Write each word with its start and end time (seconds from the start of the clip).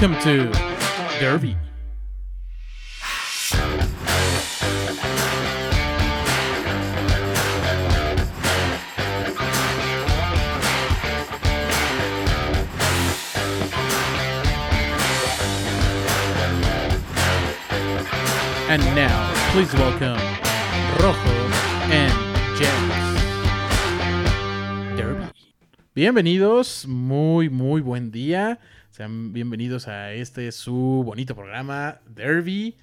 Welcome 0.00 0.22
to 0.22 0.52
Derby. 1.18 1.56
And 18.68 18.80
now, 18.94 19.32
please 19.50 19.74
welcome 19.74 20.16
Rojo 21.02 21.18
and 21.90 22.12
James. 22.56 22.94
Derby. 24.96 25.24
Bienvenidos, 25.92 26.86
muy, 26.86 27.48
muy 27.48 27.80
buen 27.80 28.12
día. 28.12 28.60
Sean 28.98 29.32
bienvenidos 29.32 29.86
a 29.86 30.12
este 30.12 30.50
su 30.50 31.04
bonito 31.06 31.36
programa, 31.36 32.00
Derby. 32.08 32.74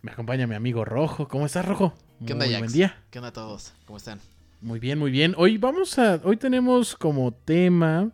Me 0.00 0.12
acompaña 0.12 0.46
mi 0.46 0.54
amigo 0.54 0.86
Rojo. 0.86 1.28
¿Cómo 1.28 1.44
estás, 1.44 1.66
Rojo? 1.66 1.92
¿Qué 2.26 2.32
onda, 2.32 2.46
Muy 2.46 2.54
Jax? 2.54 2.60
buen 2.62 2.72
día. 2.72 2.96
¿Qué 3.10 3.18
onda 3.18 3.28
a 3.28 3.32
todos? 3.34 3.74
¿Cómo 3.84 3.98
están? 3.98 4.18
Muy 4.62 4.80
bien, 4.80 4.98
muy 4.98 5.10
bien. 5.10 5.34
Hoy 5.36 5.58
vamos 5.58 5.98
a. 5.98 6.22
Hoy 6.24 6.38
tenemos 6.38 6.96
como 6.96 7.34
tema. 7.34 8.12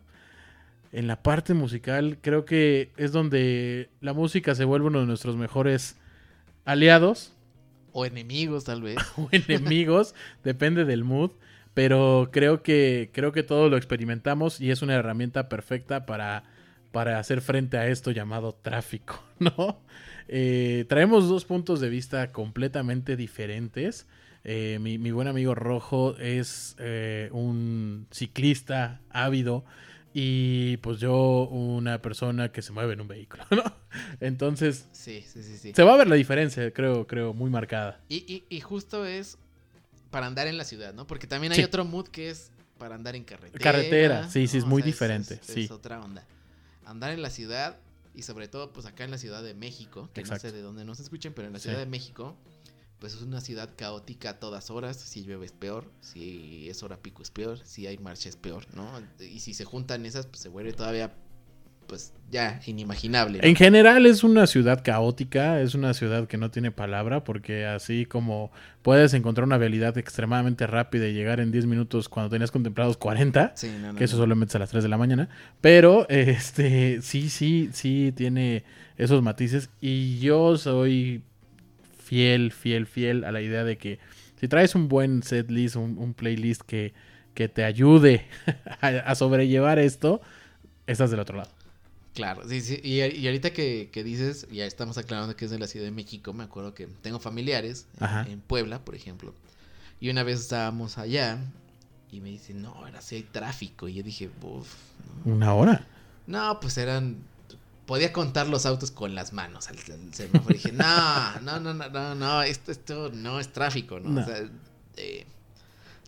En 0.91 1.07
la 1.07 1.23
parte 1.23 1.53
musical, 1.53 2.17
creo 2.21 2.43
que 2.43 2.91
es 2.97 3.13
donde 3.13 3.89
la 4.01 4.11
música 4.11 4.53
se 4.53 4.65
vuelve 4.65 4.87
uno 4.87 4.99
de 4.99 5.05
nuestros 5.05 5.37
mejores 5.37 5.95
aliados 6.65 7.31
O 7.93 8.05
enemigos, 8.05 8.65
tal 8.65 8.81
vez. 8.81 8.97
o 9.15 9.29
enemigos, 9.31 10.13
depende 10.43 10.83
del 10.83 11.05
mood. 11.05 11.31
Pero 11.73 12.31
creo 12.33 12.63
que, 12.63 13.11
creo 13.13 13.31
que 13.31 13.43
todo 13.43 13.69
lo 13.69 13.77
experimentamos 13.77 14.59
y 14.59 14.71
es 14.71 14.81
una 14.81 14.95
herramienta 14.95 15.47
perfecta 15.47 16.05
para, 16.05 16.43
para 16.91 17.19
hacer 17.19 17.41
frente 17.41 17.77
a 17.77 17.87
esto 17.87 18.11
llamado 18.11 18.53
tráfico, 18.53 19.21
¿no? 19.39 19.81
Eh, 20.27 20.85
traemos 20.89 21.27
dos 21.29 21.45
puntos 21.45 21.79
de 21.79 21.89
vista 21.89 22.31
completamente 22.31 23.15
diferentes. 23.15 24.07
Eh, 24.43 24.77
mi, 24.81 24.97
mi 24.97 25.11
buen 25.11 25.27
amigo 25.27 25.55
Rojo 25.55 26.15
es 26.17 26.75
eh, 26.79 27.29
un 27.33 28.07
ciclista 28.11 29.01
ávido 29.09 29.65
y 30.13 30.77
pues 30.77 30.99
yo 30.99 31.47
una 31.49 32.01
persona 32.01 32.51
que 32.51 32.61
se 32.61 32.71
mueve 32.71 32.93
en 32.93 33.01
un 33.01 33.07
vehículo, 33.07 33.43
¿no? 33.51 33.63
Entonces 34.19 34.87
Sí, 34.93 35.21
sí, 35.27 35.43
sí, 35.43 35.57
sí. 35.57 35.73
se 35.75 35.83
va 35.83 35.93
a 35.93 35.97
ver 35.97 36.07
la 36.07 36.15
diferencia, 36.15 36.71
creo, 36.71 37.05
creo, 37.07 37.33
muy 37.33 37.49
marcada. 37.49 37.99
Y, 38.09 38.17
y, 38.31 38.45
y 38.49 38.61
justo 38.61 39.05
es 39.05 39.37
para 40.09 40.27
andar 40.27 40.47
en 40.47 40.57
la 40.57 40.63
ciudad, 40.63 40.93
¿no? 40.93 41.05
Porque 41.07 41.27
también 41.27 41.51
hay 41.53 41.59
Sí. 41.59 41.63
otro 41.65 41.83
mood 41.85 42.07
que 42.07 42.29
es 42.29 42.51
para 42.77 42.95
andar 42.95 43.15
en 43.15 43.23
carretera. 43.25 43.59
Carretera, 43.63 44.29
sí, 44.29 44.47
sí, 44.47 44.57
es 44.59 44.65
muy 44.65 44.81
diferente, 44.81 45.35
Es, 45.35 45.45
sí. 45.47 45.63
es 45.65 45.71
otra 45.71 45.99
onda. 45.99 46.25
Andar 46.87 47.11
en 47.11 47.21
la 47.21 47.29
ciudad 47.29 47.77
y 48.15 48.23
sobre 48.23 48.47
todo, 48.47 48.73
pues 48.73 48.85
acá 48.85 49.03
en 49.03 49.11
la 49.11 49.17
Ciudad 49.17 49.43
de 49.43 49.53
México, 49.53 50.09
que 50.13 50.21
Exacto. 50.21 50.47
no 50.47 50.51
sé 50.51 50.55
de 50.57 50.61
dónde 50.63 50.85
nos 50.85 50.99
escuchen, 50.99 51.33
pero 51.33 51.47
en 51.47 51.53
la 51.53 51.59
Sí. 51.59 51.63
Ciudad 51.63 51.77
de 51.79 51.85
México, 51.85 52.35
pues 52.99 53.13
es 53.13 53.21
una 53.21 53.41
ciudad 53.41 53.69
caótica 53.77 54.31
a 54.31 54.39
todas 54.39 54.71
horas. 54.71 54.97
Si 54.97 55.23
llueve 55.23 55.45
es 55.45 55.51
peor, 55.51 55.91
si 56.01 56.67
es 56.69 56.81
hora 56.81 56.97
pico 56.97 57.21
es 57.21 57.29
peor, 57.29 57.59
si 57.63 57.85
hay 57.85 57.97
marcha 57.99 58.29
es 58.29 58.35
peor, 58.37 58.65
¿no? 58.75 58.89
Y 59.19 59.39
si 59.41 59.53
se 59.53 59.65
juntan 59.65 60.05
esas, 60.05 60.25
pues 60.25 60.39
se 60.39 60.49
vuelve 60.49 60.73
todavía, 60.73 61.13
pues 61.87 62.13
ya 62.29 62.59
inimaginable. 62.65 63.39
¿no? 63.39 63.43
En 63.43 63.55
general 63.55 64.05
es 64.05 64.23
una 64.23 64.47
ciudad 64.47 64.83
caótica, 64.83 65.61
es 65.61 65.73
una 65.75 65.93
ciudad 65.93 66.27
que 66.27 66.37
no 66.37 66.51
tiene 66.51 66.71
palabra, 66.71 67.23
porque 67.23 67.65
así 67.65 68.05
como 68.05 68.51
puedes 68.81 69.13
encontrar 69.13 69.45
una 69.45 69.57
vialidad 69.57 69.97
extremadamente 69.97 70.67
rápida 70.67 71.07
y 71.07 71.13
llegar 71.13 71.39
en 71.39 71.51
10 71.51 71.65
minutos 71.65 72.09
cuando 72.09 72.29
tenías 72.29 72.51
contemplados 72.51 72.97
40, 72.97 73.53
Sí, 73.55 73.71
no, 73.81 73.93
no, 73.93 73.97
que 73.97 74.03
eso 74.03 74.17
solamente 74.17 74.51
es 74.51 74.55
a 74.55 74.59
las 74.59 74.69
3 74.69 74.83
de 74.83 74.89
la 74.89 74.97
mañana, 74.97 75.29
pero 75.61 76.07
este 76.09 77.01
sí, 77.01 77.29
sí, 77.29 77.69
sí 77.71 78.13
tiene 78.15 78.63
esos 78.97 79.21
matices 79.23 79.69
y 79.79 80.19
yo 80.19 80.57
soy 80.57 81.23
fiel, 82.03 82.51
fiel, 82.51 82.85
fiel 82.85 83.23
a 83.23 83.31
la 83.31 83.41
idea 83.41 83.63
de 83.63 83.77
que 83.77 83.99
si 84.39 84.47
traes 84.47 84.75
un 84.75 84.87
buen 84.87 85.23
set 85.23 85.49
list, 85.49 85.77
un, 85.77 85.97
un 85.97 86.13
playlist 86.13 86.61
que, 86.61 86.93
que 87.33 87.47
te 87.47 87.63
ayude 87.63 88.25
a, 88.81 88.87
a 88.87 89.15
sobrellevar 89.15 89.79
esto, 89.79 90.21
estás 90.85 91.11
del 91.11 91.19
otro 91.19 91.37
lado. 91.37 91.56
Claro, 92.17 92.49
sí, 92.49 92.61
sí. 92.61 92.79
Y, 92.83 92.99
y 93.03 93.27
ahorita 93.27 93.53
que, 93.53 93.89
que 93.93 94.03
dices, 94.03 94.47
ya 94.51 94.65
estamos 94.65 94.97
aclarando 94.97 95.35
que 95.35 95.45
es 95.45 95.51
de 95.51 95.59
la 95.59 95.67
Ciudad 95.67 95.85
de 95.85 95.91
México, 95.91 96.33
me 96.33 96.43
acuerdo 96.43 96.73
que 96.73 96.87
tengo 96.87 97.19
familiares 97.19 97.85
en- 98.27 98.41
Puebla, 98.41 98.83
por 98.83 98.95
ejemplo. 98.95 99.35
Y 99.99 100.09
una 100.09 100.23
vez 100.23 100.39
estábamos 100.39 100.97
allá 100.97 101.37
y 102.11 102.19
me 102.21 102.29
dicen, 102.31 102.63
no, 102.63 102.69
ahora 102.69 103.01
sí 103.01 103.17
hay 103.17 103.21
tráfico. 103.23 103.87
Y 103.87 103.93
yo 103.93 104.01
dije, 104.03 104.31
uff. 104.41 104.73
Una 105.25 105.53
hora. 105.53 105.85
No, 106.25 106.59
pues 106.59 106.77
eran. 106.79 107.17
Podía 107.85 108.11
contar 108.11 108.47
los 108.47 108.65
autos 108.65 108.89
con 108.89 109.13
las 109.13 109.31
manos 109.31 109.67
al, 109.67 109.77
al 109.77 110.13
semáforo. 110.13 110.55
Y 110.55 110.57
dije, 110.57 110.71
no, 110.71 111.39
no, 111.41 111.59
no, 111.59 111.73
no, 111.75 111.87
no, 111.89 112.15
no, 112.15 112.41
esto, 112.41 112.71
esto 112.71 113.11
no 113.13 113.39
es 113.39 113.53
tráfico, 113.53 113.99
¿no? 113.99 114.09
No. 114.09 114.21
O 114.21 114.25
sea, 114.25 114.41
eh, 114.97 115.25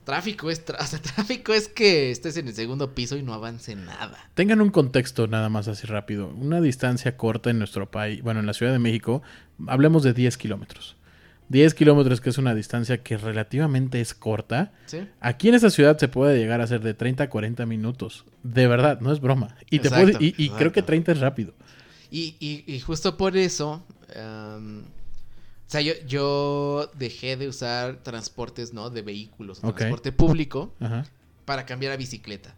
tráfico 0.10 0.50
es, 0.50 0.64
o 0.80 0.84
sea, 0.86 1.00
tráfico 1.00 1.54
es 1.54 1.68
que 1.68 2.12
estés 2.12 2.36
en 2.38 2.48
el 2.48 2.54
segundo 2.56 2.94
piso 2.96 3.16
y 3.18 3.24
no 3.24 3.34
avance 3.34 3.76
nada. 3.76 4.18
Tengan 4.34 4.60
un 4.62 4.70
contexto 4.72 5.28
nada 5.28 5.50
más 5.50 5.68
así 5.68 5.86
rápido. 5.86 6.28
Una 6.30 6.62
distancia 6.62 7.16
corta 7.16 7.50
en 7.52 7.60
nuestro 7.60 7.90
país, 7.92 8.22
bueno, 8.24 8.40
en 8.40 8.46
la 8.46 8.54
Ciudad 8.54 8.72
de 8.72 8.80
México, 8.80 9.22
hablemos 9.68 10.04
de 10.04 10.14
10 10.14 10.38
kilómetros. 10.38 10.96
10 11.50 11.74
kilómetros 11.74 12.22
que 12.22 12.30
es 12.30 12.38
una 12.38 12.54
distancia 12.54 13.02
que 13.02 13.18
relativamente 13.18 14.02
es 14.02 14.14
corta. 14.14 14.72
¿Sí? 14.86 15.00
Aquí 15.20 15.50
en 15.50 15.56
esta 15.56 15.70
ciudad 15.72 15.98
se 15.98 16.08
puede 16.08 16.38
llegar 16.38 16.62
a 16.62 16.68
ser 16.68 16.82
de 16.82 16.94
30 16.94 17.24
a 17.24 17.30
40 17.30 17.66
minutos. 17.66 18.26
De 18.44 18.68
verdad, 18.68 19.00
no 19.02 19.12
es 19.12 19.20
broma. 19.20 19.56
Y, 19.70 19.80
te 19.80 19.88
Exacto, 19.88 20.18
puede- 20.20 20.26
y, 20.26 20.36
y 20.38 20.50
creo 20.50 20.72
que 20.72 20.82
exacto. 20.82 20.86
30 20.86 21.12
es 21.14 21.20
rápido. 21.20 21.54
Y, 22.12 22.36
y, 22.40 22.64
y 22.72 22.80
justo 22.80 23.18
por 23.18 23.36
eso, 23.38 23.84
am, 24.16 24.84
o 25.70 25.72
sea, 25.72 25.82
yo, 25.82 25.94
yo 26.08 26.90
dejé 26.96 27.38
de 27.38 27.48
usar 27.48 28.02
transportes, 28.02 28.74
¿no? 28.74 28.90
De 28.90 29.04
vehículos, 29.04 29.60
transporte 29.62 30.12
público, 30.12 30.74
Ajá. 30.80 31.06
para 31.46 31.68
cambiar 31.68 31.92
a 31.94 31.96
bicicleta. 31.96 32.56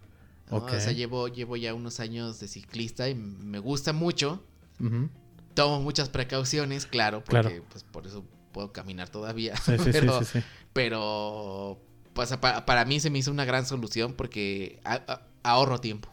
O 0.50 0.66
sea, 0.80 0.94
llevo, 0.94 1.28
llevo 1.28 1.58
ya 1.58 1.74
unos 1.74 2.00
años 2.00 2.40
de 2.40 2.48
ciclista 2.48 3.10
y 3.10 3.16
me 3.16 3.60
gusta 3.60 3.92
mucho. 3.94 4.42
Ujú. 4.80 5.10
Tomo 5.54 5.82
muchas 5.82 6.08
precauciones, 6.08 6.86
claro, 6.86 7.22
porque 7.26 7.42
Claro. 7.50 7.66
pues 7.70 7.84
por 7.84 8.08
eso 8.08 8.24
puedo 8.54 8.72
caminar 8.72 9.10
todavía. 9.10 9.56
Sí, 9.58 9.74
sí, 9.78 9.84
sí, 9.84 9.90
pero, 9.92 10.20
sí, 10.20 10.26
sí. 10.40 10.40
pero, 10.74 11.80
pues 12.14 12.36
para, 12.38 12.66
para 12.66 12.86
mí 12.86 13.00
se 13.02 13.10
me 13.10 13.20
hizo 13.20 13.32
una 13.32 13.44
gran 13.46 13.66
solución 13.66 14.14
porque 14.14 14.80
a- 14.86 15.02
a- 15.08 15.22
ahorro 15.44 15.80
tiempo. 15.80 16.08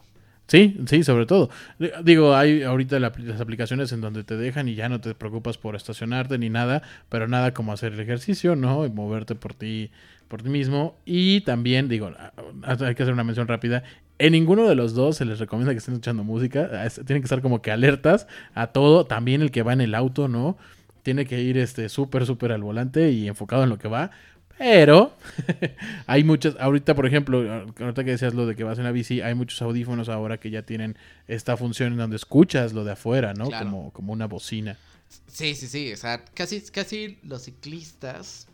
Sí, 0.48 0.78
sí, 0.86 1.02
sobre 1.04 1.26
todo. 1.26 1.50
Digo, 2.02 2.34
hay 2.34 2.62
ahorita 2.62 2.98
la- 2.98 3.12
las 3.18 3.40
aplicaciones 3.40 3.92
en 3.92 4.00
donde 4.00 4.24
te 4.24 4.34
dejan 4.36 4.66
y 4.66 4.74
ya 4.74 4.88
no 4.88 4.98
te 4.98 5.14
preocupas 5.14 5.58
por 5.58 5.76
estacionarte 5.76 6.38
ni 6.38 6.48
nada, 6.48 6.82
pero 7.10 7.28
nada 7.28 7.52
como 7.52 7.72
hacer 7.72 7.92
el 7.92 8.00
ejercicio, 8.00 8.56
¿no? 8.56 8.86
Y 8.86 8.90
moverte 8.90 9.34
por 9.34 9.52
ti, 9.52 9.90
por 10.26 10.42
ti 10.42 10.48
mismo. 10.48 10.96
Y 11.04 11.42
también, 11.42 11.88
digo, 11.88 12.12
hay 12.66 12.94
que 12.94 13.02
hacer 13.02 13.12
una 13.12 13.24
mención 13.24 13.46
rápida. 13.46 13.82
En 14.18 14.32
ninguno 14.32 14.66
de 14.66 14.74
los 14.74 14.94
dos 14.94 15.16
se 15.16 15.26
les 15.26 15.38
recomienda 15.38 15.72
que 15.72 15.78
estén 15.78 15.94
escuchando 15.94 16.24
música. 16.24 16.84
Es- 16.86 16.94
Tienen 17.04 17.20
que 17.22 17.26
estar 17.26 17.42
como 17.42 17.60
que 17.60 17.70
alertas 17.70 18.26
a 18.54 18.68
todo. 18.68 19.04
También 19.04 19.42
el 19.42 19.50
que 19.50 19.62
va 19.62 19.74
en 19.74 19.82
el 19.82 19.94
auto, 19.94 20.28
¿no? 20.28 20.56
Tiene 21.02 21.26
que 21.26 21.42
ir 21.42 21.58
este 21.58 21.90
súper, 21.90 22.24
súper 22.26 22.52
al 22.52 22.62
volante 22.62 23.10
y 23.12 23.28
enfocado 23.28 23.64
en 23.64 23.68
lo 23.70 23.78
que 23.78 23.88
va. 23.88 24.10
Pero 24.58 25.14
hay 26.06 26.24
muchas, 26.24 26.56
ahorita 26.58 26.94
por 26.94 27.06
ejemplo, 27.06 27.38
ahorita 27.78 28.04
que 28.04 28.10
decías 28.10 28.34
lo 28.34 28.46
de 28.46 28.56
que 28.56 28.64
vas 28.64 28.78
en 28.78 28.84
la 28.84 28.92
bici, 28.92 29.20
hay 29.20 29.34
muchos 29.34 29.62
audífonos 29.62 30.08
ahora 30.08 30.38
que 30.38 30.50
ya 30.50 30.62
tienen 30.62 30.96
esta 31.28 31.56
función 31.56 31.92
en 31.92 31.98
donde 31.98 32.16
escuchas 32.16 32.72
lo 32.72 32.84
de 32.84 32.92
afuera, 32.92 33.34
¿no? 33.34 33.48
Claro. 33.48 33.66
Como, 33.66 33.92
como 33.92 34.12
una 34.12 34.26
bocina. 34.26 34.76
Sí, 35.26 35.54
sí, 35.54 35.66
sí. 35.68 35.92
O 35.92 35.96
sea, 35.96 36.24
casi, 36.34 36.60
casi 36.62 37.18
los 37.22 37.42
ciclistas 37.44 38.46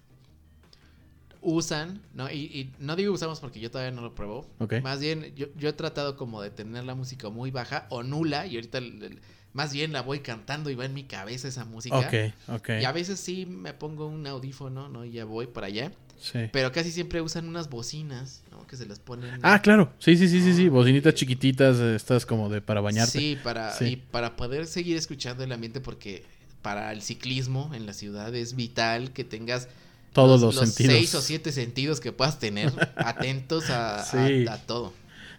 usan, 1.41 2.01
¿no? 2.15 2.31
Y, 2.31 2.37
y 2.37 2.73
no 2.79 2.97
digo 2.97 3.13
usamos 3.13 3.41
porque 3.41 3.61
yo 3.61 3.71
todavía 3.71 3.91
no 3.95 4.03
lo 4.03 4.15
pruebo. 4.15 4.47
Más 4.83 5.01
bien, 5.01 5.35
yo, 5.37 5.47
yo 5.57 5.69
he 5.69 5.73
tratado 5.73 6.17
como 6.17 6.41
de 6.41 6.51
tener 6.51 6.85
la 6.85 6.95
música 6.95 7.29
muy 7.29 7.51
baja 7.51 7.87
o 7.91 8.03
nula. 8.03 8.47
Y 8.47 8.55
ahorita, 8.57 8.79
el- 8.79 9.03
el- 9.03 9.21
más 9.55 9.73
bien 9.73 9.93
la 9.93 10.03
voy 10.03 10.21
cantando 10.21 10.69
y 10.69 10.75
va 10.75 10.85
en 10.85 10.93
mi 10.93 11.05
cabeza 11.05 11.49
esa 11.49 11.65
música. 11.65 11.97
Ok, 11.99 12.15
ok. 12.57 12.69
Y 12.83 12.85
a 12.85 12.93
veces 12.93 13.19
sí 13.19 13.47
me 13.47 13.73
pongo 13.73 14.07
un 14.07 14.27
audífono, 14.27 14.89
¿no? 14.91 15.05
Y 15.07 15.13
ya 15.13 15.25
voy 15.25 15.47
para 15.47 15.69
allá. 15.69 15.91
Sí. 16.21 16.39
Pero 16.53 16.71
casi 16.73 16.91
siempre 16.93 17.21
usan 17.21 17.49
unas 17.49 17.69
bocinas, 17.71 18.43
¿no? 18.51 18.67
Que 18.67 18.77
se 18.77 18.87
las 18.87 18.99
ponen. 18.99 19.41
Ah, 19.43 19.61
claro. 19.63 19.93
Sí, 19.99 20.17
sí, 20.17 20.29
sí, 20.29 20.41
sí, 20.43 20.55
sí. 20.55 20.67
Ah, 20.67 20.71
Bocinitas 20.71 21.15
chiquititas, 21.15 21.79
estas 21.79 22.27
como 22.27 22.49
de 22.49 22.61
para 22.61 22.81
bañarte. 22.81 23.19
Sí, 23.19 23.39
para, 23.43 23.73
Sí. 23.73 23.85
y 23.85 23.97
para 23.97 24.37
poder 24.37 24.67
seguir 24.67 24.97
escuchando 24.97 25.45
el 25.45 25.53
ambiente 25.53 25.81
porque 25.81 26.25
para 26.63 26.93
el 26.93 27.03
ciclismo 27.03 27.71
en 27.75 27.85
la 27.87 27.93
ciudad 27.93 28.35
es 28.35 28.55
vital 28.57 29.13
que 29.13 29.23
tengas 29.25 29.69
Todos 30.15 30.41
los, 30.41 30.55
sentidos. 30.57 30.95
seis 30.95 31.15
o 31.15 31.21
siete 31.21 31.53
sentidos 31.53 32.01
que 32.01 32.11
puedas 32.13 32.39
tener 32.39 32.73
atentos 32.97 33.69
a, 33.71 33.97
a- 34.01 34.05
Sí. 34.05 34.47
a 34.49 34.57
todo. 34.59 34.93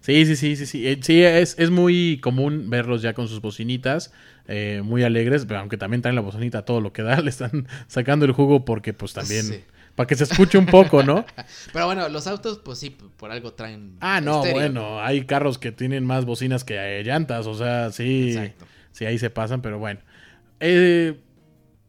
Sí, 0.06 0.26
sí, 0.26 0.36
sí, 0.36 0.56
sí, 0.56 0.66
sí. 0.66 0.88
Eh, 0.88 1.00
Sí, 1.02 1.24
es, 1.24 1.56
es 1.58 1.72
muy 1.72 2.20
común 2.22 2.70
verlos 2.70 3.02
ya 3.02 3.14
con 3.14 3.28
sus 3.28 3.42
bocinitas, 3.42 4.14
eh, 4.48 4.82
muy 4.84 5.04
alegres, 5.04 5.46
pero 5.46 5.60
aunque 5.62 5.78
también 5.78 6.02
traen 6.02 6.16
la 6.16 6.22
bocinita 6.22 6.64
todo 6.64 6.80
lo 6.82 6.94
que 6.94 7.02
da, 7.02 7.20
le 7.22 7.30
están 7.30 7.68
sacando 7.88 8.26
el 8.26 8.32
jugo 8.32 8.66
porque 8.66 8.94
pues 8.94 9.14
también, 9.14 9.44
Sí. 9.46 9.64
para 9.96 10.06
que 10.08 10.16
se 10.16 10.26
escuche 10.26 10.58
un 10.60 10.68
poco, 10.68 11.02
¿no? 11.04 11.26
Pero 11.74 11.86
bueno, 11.88 12.08
los 12.10 12.28
autos, 12.28 12.60
pues 12.64 12.78
sí, 12.80 12.90
por 13.18 13.32
algo 13.32 13.54
traen. 13.54 13.96
Ah, 14.02 14.22
no, 14.22 14.38
estéreo. 14.44 14.62
bueno, 14.62 15.02
hay 15.02 15.26
carros 15.26 15.58
que 15.58 15.72
tienen 15.72 16.06
más 16.06 16.26
bocinas 16.26 16.64
que 16.64 16.76
eh, 17.00 17.04
llantas, 17.04 17.48
o 17.48 17.56
sea, 17.56 17.92
sí, 17.92 18.30
Exacto. 18.34 18.66
si 18.92 19.06
ahí 19.06 19.18
se 19.18 19.30
pasan, 19.32 19.62
pero 19.64 19.80
bueno. 19.80 20.02
Eh, 20.60 21.16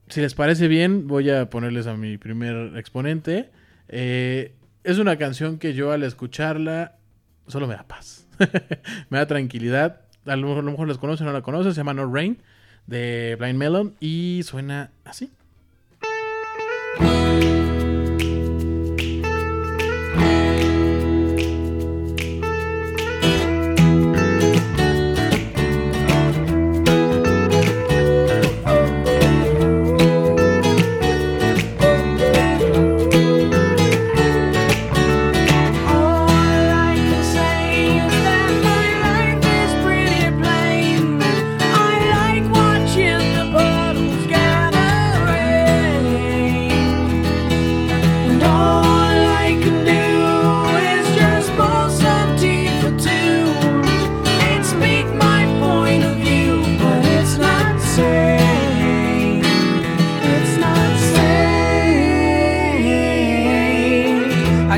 si 0.08 0.20
les 0.20 0.34
parece 0.34 0.68
bien, 0.68 1.06
voy 1.08 1.28
a 1.30 1.50
ponerles 1.50 1.86
a 1.86 1.96
mi 1.96 2.16
primer 2.16 2.76
exponente. 2.78 3.50
Eh, 3.88 4.54
es 4.84 4.98
una 4.98 5.16
canción 5.18 5.58
que 5.58 5.74
yo 5.74 5.90
al 5.92 6.02
escucharla 6.04 6.96
solo 7.46 7.66
me 7.66 7.74
da 7.74 7.84
paz. 7.84 8.26
me 9.10 9.18
da 9.18 9.26
tranquilidad. 9.26 10.00
A 10.26 10.36
lo, 10.36 10.62
mejor 10.62 10.88
las 10.88 10.98
conocen 10.98 11.26
o 11.26 11.30
no 11.30 11.36
la 11.36 11.42
conocen. 11.42 11.72
Se 11.72 11.78
llama 11.78 11.94
No 11.94 12.12
Rain 12.12 12.42
de 12.86 13.36
Blind 13.38 13.58
Melon 13.58 13.96
y 14.00 14.42
suena 14.44 14.90
así. 15.04 15.32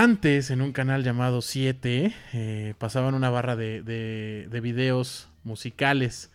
antes 0.00 0.50
en 0.50 0.62
un 0.62 0.72
canal 0.72 1.04
llamado 1.04 1.42
7 1.42 2.14
eh, 2.32 2.74
pasaban 2.78 3.14
una 3.14 3.28
barra 3.28 3.56
de, 3.56 3.82
de, 3.82 4.60
videos 4.60 5.28
musicales. 5.44 6.30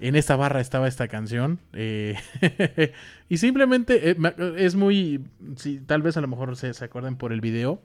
En 0.00 0.16
esta 0.16 0.34
barra 0.34 0.62
estaba 0.62 0.88
esta 0.88 1.06
canción. 1.06 1.58
Eh, 1.74 2.16
y 3.28 3.36
simplemente 3.36 4.10
eh, 4.10 4.16
es 4.56 4.76
muy... 4.76 5.26
Si, 5.56 5.78
tal 5.80 6.00
vez 6.00 6.16
a 6.16 6.22
lo 6.22 6.28
mejor 6.28 6.56
se, 6.56 6.72
se 6.72 6.84
acuerdan 6.86 7.16
por 7.16 7.32
el 7.32 7.42
video 7.42 7.82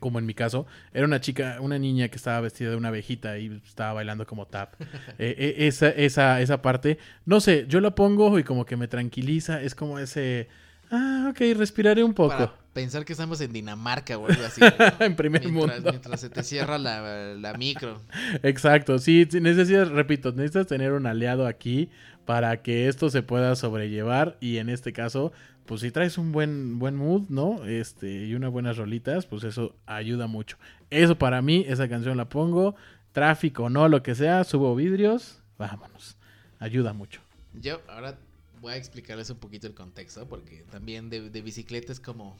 como 0.00 0.18
en 0.18 0.26
mi 0.26 0.34
caso, 0.34 0.66
era 0.92 1.06
una 1.06 1.22
chica, 1.22 1.56
una 1.60 1.78
niña 1.78 2.08
que 2.08 2.16
estaba 2.16 2.40
vestida 2.42 2.68
de 2.68 2.76
una 2.76 2.88
abejita 2.88 3.38
y 3.38 3.62
estaba 3.66 3.94
bailando 3.94 4.26
como 4.26 4.46
tap. 4.46 4.74
esa, 5.18 5.88
esa, 5.88 6.40
esa 6.42 6.62
parte, 6.62 6.98
no 7.24 7.40
sé, 7.40 7.64
yo 7.66 7.80
la 7.80 7.94
pongo 7.94 8.38
y 8.38 8.44
como 8.44 8.66
que 8.66 8.76
me 8.76 8.88
tranquiliza, 8.88 9.62
es 9.62 9.74
como 9.74 9.98
ese 9.98 10.48
Ah, 10.90 11.28
ok, 11.30 11.40
respiraré 11.56 12.04
un 12.04 12.14
poco. 12.14 12.36
Para 12.36 12.54
pensar 12.76 13.06
que 13.06 13.14
estamos 13.14 13.40
en 13.40 13.54
Dinamarca 13.54 14.18
o 14.18 14.28
algo 14.28 14.44
así. 14.44 14.60
en 15.00 15.16
primer 15.16 15.48
mundo. 15.48 15.72
Mientras 15.82 16.20
se 16.20 16.28
te 16.28 16.42
cierra 16.42 16.76
la, 16.76 17.54
micro. 17.58 18.02
Exacto, 18.42 18.98
sí, 18.98 19.26
necesitas, 19.40 19.88
repito, 19.88 20.30
necesitas 20.32 20.66
tener 20.66 20.92
un 20.92 21.06
aliado 21.06 21.46
aquí 21.46 21.88
para 22.26 22.60
que 22.60 22.86
esto 22.88 23.08
se 23.08 23.22
pueda 23.22 23.56
sobrellevar 23.56 24.36
y 24.40 24.58
en 24.58 24.68
este 24.68 24.92
caso, 24.92 25.32
pues 25.64 25.80
si 25.80 25.90
traes 25.90 26.18
un 26.18 26.32
buen, 26.32 26.78
buen 26.78 26.96
mood, 26.96 27.30
¿no? 27.30 27.64
Este, 27.64 28.26
y 28.26 28.34
unas 28.34 28.50
buenas 28.50 28.76
rolitas, 28.76 29.24
pues 29.24 29.44
eso 29.44 29.74
ayuda 29.86 30.26
mucho. 30.26 30.58
Eso 30.90 31.16
para 31.16 31.40
mí, 31.40 31.64
esa 31.66 31.88
canción 31.88 32.18
la 32.18 32.28
pongo, 32.28 32.76
tráfico, 33.12 33.70
no, 33.70 33.88
lo 33.88 34.02
que 34.02 34.14
sea, 34.14 34.44
subo 34.44 34.76
vidrios, 34.76 35.42
vámonos. 35.56 36.18
Ayuda 36.58 36.92
mucho. 36.92 37.22
Yo 37.54 37.80
ahora 37.88 38.18
voy 38.60 38.74
a 38.74 38.76
explicarles 38.76 39.30
un 39.30 39.38
poquito 39.38 39.66
el 39.66 39.74
contexto, 39.74 40.28
porque 40.28 40.64
también 40.70 41.08
de, 41.08 41.40
bicicleta 41.40 41.92
es 41.92 42.00
como, 42.00 42.36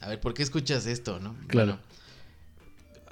a 0.00 0.08
ver, 0.08 0.20
¿por 0.20 0.34
qué 0.34 0.42
escuchas 0.42 0.86
esto, 0.86 1.20
no? 1.20 1.36
Claro. 1.46 1.78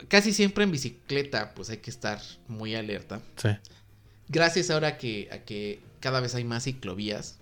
casi 0.08 0.32
siempre 0.32 0.64
en 0.64 0.72
bicicleta, 0.72 1.54
pues 1.54 1.70
hay 1.70 1.78
que 1.78 1.90
estar 1.90 2.20
muy 2.48 2.74
alerta. 2.74 3.20
Sí. 3.36 3.48
Gracias 4.28 4.70
ahora 4.70 4.98
que, 4.98 5.28
a 5.32 5.38
que 5.38 5.80
cada 6.00 6.20
vez 6.20 6.34
hay 6.34 6.44
más 6.44 6.64
ciclovías, 6.64 7.38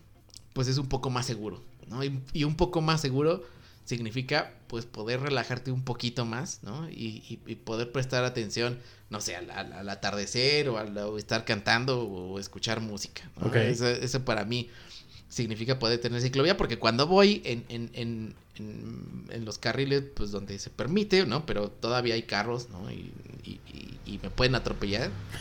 pues 0.53 0.69
es 0.69 0.79
un 0.79 0.89
poco 0.89 1.11
más 1.11 1.27
seguro, 1.27 1.63
¿no? 1.89 2.03
Y, 2.05 2.45
un 2.45 2.57
poco 2.57 2.81
más 2.81 3.01
seguro 3.01 3.43
significa, 3.85 4.53
pues, 4.69 4.87
poder 4.87 5.21
relajarte 5.21 5.73
un 5.73 5.83
poquito 5.83 6.25
más, 6.25 6.63
¿no? 6.63 6.89
Y, 6.91 7.39
poder 7.65 7.91
prestar 7.93 8.25
atención, 8.25 8.79
no 9.09 9.21
sé, 9.21 9.37
al, 9.37 9.89
atardecer 9.89 10.69
o 10.69 10.79
al 10.79 10.97
estar 11.17 11.45
cantando 11.45 12.03
o 12.03 12.39
escuchar 12.39 12.81
música. 12.81 13.23
eso, 13.55 14.25
para 14.25 14.45
mí 14.45 14.69
significa 15.31 15.79
poder 15.79 16.01
tener 16.01 16.21
ciclovía, 16.21 16.57
porque 16.57 16.79
cuando 16.79 17.07
voy 17.07 17.41
en, 17.45 17.65
en, 17.69 17.91
en, 17.95 18.35
en, 19.31 19.45
los 19.45 19.59
carriles, 19.59 20.03
pues 20.15 20.33
donde 20.33 20.59
se 20.59 20.71
permite, 20.71 21.25
¿no? 21.25 21.47
Pero 21.47 21.71
todavía 21.71 22.15
hay 22.15 22.25
carros, 22.25 22.69
¿no? 22.69 22.91
Y, 22.91 23.13
y, 23.45 24.19
me 24.23 24.29
pueden 24.29 24.57
atropellar. 24.57 25.11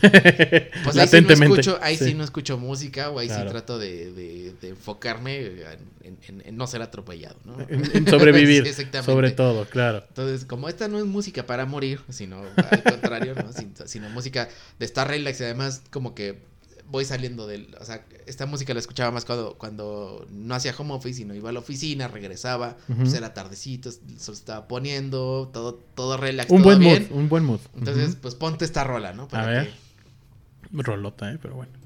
Pues 0.84 0.96
ahí, 0.96 1.08
sí 1.08 1.20
no, 1.20 1.32
escucho, 1.32 1.78
ahí 1.82 1.96
sí. 1.96 2.14
no 2.14 2.24
escucho 2.24 2.56
música, 2.56 3.10
o 3.10 3.18
ahí 3.18 3.28
sí 3.28 3.34
trato 3.48 3.78
de, 3.78 4.12
de, 4.12 4.68
enfocarme 4.68 5.64
en, 6.02 6.56
no 6.56 6.66
ser 6.68 6.80
atropellado, 6.80 7.36
¿no? 7.44 7.58
En, 7.68 8.06
sobrevivir, 8.06 8.64
sobre 9.04 9.32
todo, 9.32 9.66
claro. 9.66 10.04
Entonces, 10.08 10.44
como 10.44 10.68
esta 10.68 10.86
no 10.86 10.98
es 10.98 11.04
música 11.04 11.46
para 11.46 11.66
morir, 11.66 12.00
sino 12.08 12.42
al 12.56 12.82
contrario, 12.84 13.34
¿no? 13.34 13.50
sino 13.86 14.08
música 14.08 14.48
de 14.78 14.86
estar 14.86 15.08
relax 15.08 15.40
y 15.40 15.44
además 15.44 15.82
como 15.90 16.14
que 16.14 16.49
voy 16.90 17.04
saliendo 17.04 17.46
del, 17.46 17.74
o 17.80 17.84
sea, 17.84 18.04
esta 18.26 18.46
música 18.46 18.74
la 18.74 18.80
escuchaba 18.80 19.10
más 19.10 19.24
cuando, 19.24 19.54
cuando 19.56 20.26
no 20.30 20.54
hacía 20.54 20.74
home 20.76 20.94
office, 20.94 21.18
sino 21.18 21.34
iba 21.34 21.50
a 21.50 21.52
la 21.52 21.60
oficina, 21.60 22.08
regresaba, 22.08 22.76
pues 22.96 23.14
era 23.14 23.32
tardecito, 23.32 23.88
el 23.88 24.20
sol 24.20 24.34
estaba 24.34 24.66
poniendo, 24.68 25.50
todo, 25.52 25.74
todo 25.94 26.16
relax. 26.16 26.50
Un 26.50 26.62
buen 26.62 26.80
mood, 26.80 27.02
un 27.10 27.28
buen 27.28 27.44
mood. 27.44 27.60
Entonces, 27.76 28.16
pues 28.16 28.34
ponte 28.34 28.64
esta 28.64 28.84
rola, 28.84 29.12
¿no? 29.12 29.28
a 29.30 29.46
ver. 29.46 29.72
Rolota, 30.72 31.32
eh, 31.32 31.38
pero 31.40 31.56
bueno. 31.56 31.79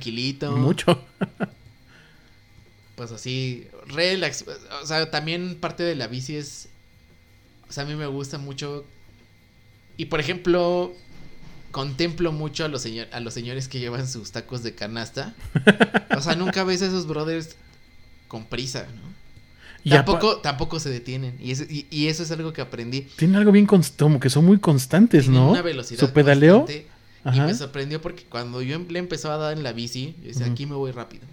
Tranquilito. 0.00 0.56
Mucho. 0.56 0.98
Pues 2.96 3.12
así, 3.12 3.66
relax. 3.86 4.44
O 4.82 4.86
sea, 4.86 5.10
también 5.10 5.54
parte 5.58 5.82
de 5.82 5.94
la 5.96 6.06
bici 6.06 6.36
es. 6.36 6.68
O 7.66 7.72
sea, 7.72 7.84
a 7.84 7.86
mí 7.86 7.94
me 7.94 8.04
gusta 8.06 8.36
mucho. 8.36 8.84
Y 9.96 10.04
por 10.06 10.20
ejemplo, 10.20 10.92
contemplo 11.70 12.30
mucho 12.30 12.66
a 12.66 12.68
los, 12.68 12.82
señor, 12.82 13.06
a 13.12 13.20
los 13.20 13.32
señores 13.32 13.68
que 13.68 13.78
llevan 13.80 14.06
sus 14.06 14.32
tacos 14.32 14.62
de 14.62 14.74
canasta. 14.74 15.34
O 16.14 16.20
sea, 16.20 16.34
nunca 16.34 16.62
ves 16.64 16.82
a 16.82 16.86
esos 16.88 17.06
brothers 17.06 17.56
con 18.28 18.44
prisa, 18.44 18.86
¿no? 18.94 19.00
Y 19.82 19.88
tampoco, 19.90 20.40
tampoco 20.40 20.78
se 20.78 20.90
detienen. 20.90 21.38
Y 21.40 21.52
eso, 21.52 21.62
y, 21.70 21.86
y 21.90 22.08
eso 22.08 22.22
es 22.22 22.30
algo 22.32 22.52
que 22.52 22.60
aprendí. 22.60 23.02
Tienen 23.16 23.36
algo 23.36 23.50
bien 23.52 23.66
const- 23.66 23.96
como 23.98 24.20
que 24.20 24.28
son 24.28 24.44
muy 24.44 24.58
constantes, 24.58 25.22
Tienen 25.24 25.40
¿no? 25.40 25.52
una 25.52 25.62
velocidad 25.62 26.00
Su 26.00 26.12
pedaleo. 26.12 26.66
constante, 26.66 26.86
Y 27.24 27.40
me 27.40 27.54
sorprendió 27.54 28.00
porque 28.00 28.24
cuando 28.24 28.62
yo 28.62 28.76
em- 28.76 28.88
le 28.88 28.98
empezó 28.98 29.30
a 29.30 29.36
dar 29.36 29.56
en 29.56 29.62
la 29.62 29.72
bici, 29.72 30.14
yo 30.22 30.28
decía, 30.28 30.46
aquí 30.46 30.66
me 30.66 30.74
voy 30.74 30.90
rápido. 30.92 31.24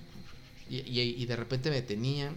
Y, 0.70 0.78
y- 0.80 1.16
y 1.18 1.26
de 1.26 1.36
repente 1.36 1.70
me 1.70 1.78
detenía. 1.78 2.32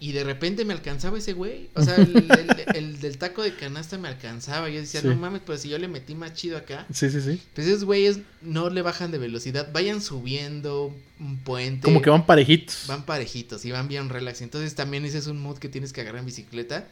Y 0.00 0.12
de 0.12 0.22
repente 0.22 0.64
me 0.64 0.72
alcanzaba 0.72 1.18
ese 1.18 1.32
güey. 1.32 1.68
O 1.74 1.82
sea, 1.82 1.96
el, 1.96 2.16
el- 2.16 2.76
el 2.76 3.00
del 3.00 3.18
taco 3.18 3.42
de 3.42 3.52
canasta 3.56 3.98
me 3.98 4.06
alcanzaba. 4.08 4.68
Yo 4.70 4.80
decía, 4.80 5.00
Sí. 5.00 5.08
no 5.08 5.16
mames, 5.16 5.42
pero 5.44 5.58
si 5.58 5.68
yo 5.68 5.76
le 5.78 5.88
metí 5.88 6.14
más 6.14 6.34
chido 6.34 6.56
acá. 6.56 6.86
Sí, 6.92 7.10
sí, 7.10 7.20
sí. 7.20 7.42
Pues 7.54 7.66
esos 7.66 7.84
güeyes 7.84 8.20
no 8.40 8.70
le 8.70 8.80
bajan 8.82 9.10
de 9.10 9.18
velocidad. 9.18 9.70
Vayan 9.72 10.00
subiendo 10.00 10.94
un 11.18 11.38
puente. 11.40 11.82
Como 11.82 12.00
que 12.00 12.10
van 12.10 12.24
parejitos. 12.26 12.84
Van 12.86 13.04
parejitos 13.04 13.64
y 13.64 13.72
van 13.72 13.88
bien 13.88 14.08
relax. 14.08 14.40
Entonces 14.40 14.74
también 14.76 15.04
ese 15.04 15.18
es 15.18 15.26
un 15.26 15.40
mood 15.40 15.58
que 15.58 15.68
tienes 15.68 15.92
que 15.92 16.00
agarrar 16.02 16.20
en 16.20 16.26
bicicleta. 16.26 16.86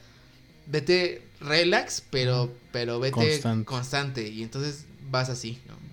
Vete 0.67 1.23
relax, 1.41 2.03
pero, 2.11 2.53
pero 2.73 2.99
vete 2.99 3.13
Constante. 3.13 3.65
constante. 3.65 4.29
Y 4.29 4.43
entonces 4.43 4.85
vas 5.13 5.29
así, 5.31 5.61
¿no? 5.69 5.86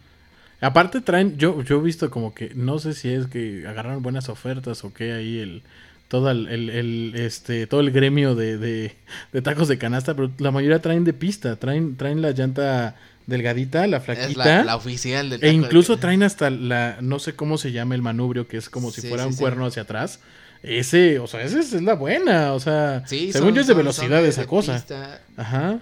Aparte 0.64 1.02
traen, 1.02 1.38
yo, 1.38 1.62
yo 1.64 1.78
he 1.80 1.82
visto 1.82 2.10
como 2.10 2.34
que, 2.34 2.52
no 2.56 2.80
sé 2.80 2.94
si 2.94 3.10
es 3.10 3.28
que 3.28 3.66
agarraron 3.68 4.02
buenas 4.02 4.30
ofertas 4.30 4.84
o 4.84 4.94
qué 4.94 5.14
ahí 5.14 5.40
el, 5.40 5.62
todo 6.08 6.32
el, 6.32 6.48
el- 6.48 6.70
el, 6.70 7.14
este, 7.16 7.68
todo 7.68 7.82
el 7.82 7.92
gremio 7.92 8.34
de, 8.36 8.58
de, 8.58 8.96
de 9.32 9.42
tacos 9.42 9.68
de 9.68 9.78
canasta, 9.78 10.16
pero 10.16 10.32
la 10.38 10.52
mayoría 10.52 10.80
traen 10.82 11.04
de 11.04 11.14
pista, 11.14 11.56
traen, 11.58 11.96
traen 11.98 12.22
la 12.22 12.32
llanta 12.32 12.96
delgadita, 13.28 13.88
la 13.88 13.98
Es 13.98 14.04
flaquita. 14.04 14.46
la, 14.60 14.64
la 14.64 14.76
oficial 14.76 15.30
del 15.30 15.40
E 15.40 15.42
taco 15.42 15.48
de 15.52 15.54
incluso 15.54 15.98
traen 15.98 16.24
hasta 16.24 16.50
la, 16.50 16.98
no 17.02 17.20
sé 17.20 17.34
cómo 17.36 17.58
se 17.58 17.72
llama 17.72 17.96
el 17.96 18.02
manubrio, 18.02 18.48
que 18.48 18.58
es 18.58 18.70
como 18.70 18.92
si 18.92 19.02
Sí, 19.02 19.08
fuera 19.10 19.24
sí, 19.24 19.28
un 19.30 19.34
sí. 19.34 19.40
cuerno 19.40 19.66
hacia 19.66 19.82
atrás. 19.84 20.20
Ese, 20.62 21.20
o 21.20 21.28
sea, 21.28 21.42
esa 21.44 21.60
es 21.60 21.74
la 21.82 21.94
buena, 21.96 22.54
o 22.54 22.60
sea, 22.60 23.04
Sí, 23.06 23.32
según 23.34 23.50
son- 23.50 23.56
yo 23.56 23.62
es 23.62 23.68
de 23.68 23.74
son- 23.74 23.78
velocidad 23.80 24.18
son 24.18 24.24
de- 24.24 24.30
esa 24.30 24.46
cosa. 24.46 24.74
pista. 24.76 25.22
Ajá. 25.36 25.80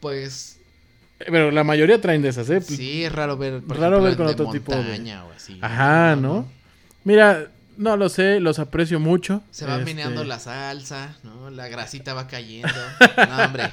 Pues 0.00 0.51
Pero 1.26 1.50
la 1.50 1.64
mayoría 1.64 2.00
traen 2.00 2.22
de 2.22 2.28
esas, 2.28 2.48
¿eh? 2.50 2.60
sí, 2.60 3.04
es 3.04 3.12
raro 3.12 3.36
ver. 3.36 3.62
Raro 3.68 3.98
ejemplo, 3.98 4.02
ver 4.02 4.16
con 4.16 4.26
otro 4.26 4.50
tipo 4.50 4.72
de- 4.74 5.14
o 5.16 5.32
así. 5.34 5.58
Ajá, 5.60 6.16
¿no? 6.16 6.46
Mira, 7.04 7.48
no 7.76 7.96
lo 7.96 8.08
sé, 8.08 8.38
los 8.40 8.58
aprecio 8.58 9.00
mucho. 9.00 9.42
Se 9.50 9.66
va 9.66 9.74
Este, 9.74 9.84
meneando 9.86 10.24
la 10.24 10.38
salsa, 10.38 11.16
¿no? 11.24 11.50
La 11.50 11.68
grasita 11.68 12.14
va 12.14 12.26
cayendo. 12.28 12.68
No, 13.28 13.44
hombre. 13.44 13.64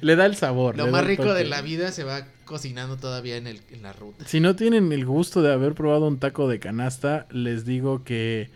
Le 0.00 0.16
da 0.16 0.26
el 0.26 0.36
sabor. 0.36 0.76
Lo 0.76 0.86
más 0.86 1.04
rico 1.04 1.34
de 1.34 1.44
la 1.44 1.60
vida 1.60 1.90
se 1.92 2.04
va 2.04 2.22
cocinando 2.44 2.96
todavía 2.96 3.36
en, 3.36 3.46
el, 3.46 3.60
en 3.72 3.82
la 3.82 3.92
ruta. 3.92 4.24
Si 4.26 4.40
no 4.40 4.54
tienen 4.56 4.92
el 4.92 5.04
gusto 5.04 5.42
de 5.42 5.52
haber 5.52 5.74
probado 5.74 6.06
un 6.06 6.18
taco 6.18 6.48
de 6.48 6.58
canasta, 6.60 7.26
les 7.30 7.64
digo 7.64 8.04
que, 8.04 8.50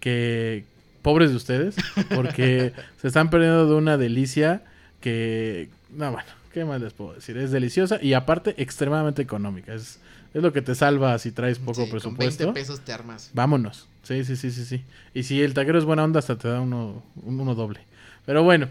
que 0.00 0.64
pobres 1.02 1.30
de 1.30 1.36
ustedes, 1.36 1.74
porque 2.14 2.72
se 3.00 3.08
están 3.08 3.28
perdiendo 3.30 3.66
de 3.68 3.74
una 3.74 3.96
delicia 3.96 4.62
que, 5.00 5.68
no, 5.90 6.12
bueno, 6.12 6.28
¿qué 6.52 6.64
más 6.64 6.80
les 6.80 6.92
puedo 6.92 7.14
decir? 7.14 7.36
Es 7.38 7.50
deliciosa 7.50 7.98
y 8.02 8.12
aparte 8.14 8.54
extremadamente 8.62 9.22
económica. 9.22 9.74
Es, 9.74 9.98
es 10.34 10.42
lo 10.42 10.52
que 10.52 10.62
te 10.62 10.74
salva 10.74 11.18
si 11.18 11.32
traes 11.32 11.58
poco 11.58 11.74
Sí, 11.74 11.80
Con 11.82 11.90
presupuesto. 11.90 12.44
20 12.44 12.60
pesos 12.60 12.80
te 12.80 12.92
armas. 12.92 13.30
Vámonos. 13.34 13.88
Sí, 14.02 14.24
sí, 14.24 14.36
sí, 14.36 14.50
sí, 14.50 14.64
sí. 14.64 14.82
Y 15.14 15.22
si 15.24 15.42
el 15.42 15.54
taquero 15.54 15.78
es 15.78 15.84
buena 15.84 16.04
onda, 16.04 16.18
hasta 16.18 16.36
te 16.38 16.48
da 16.48 16.60
uno, 16.60 17.02
un- 17.22 17.40
uno 17.40 17.54
doble. 17.54 17.80
Pero 18.26 18.42
bueno, 18.42 18.68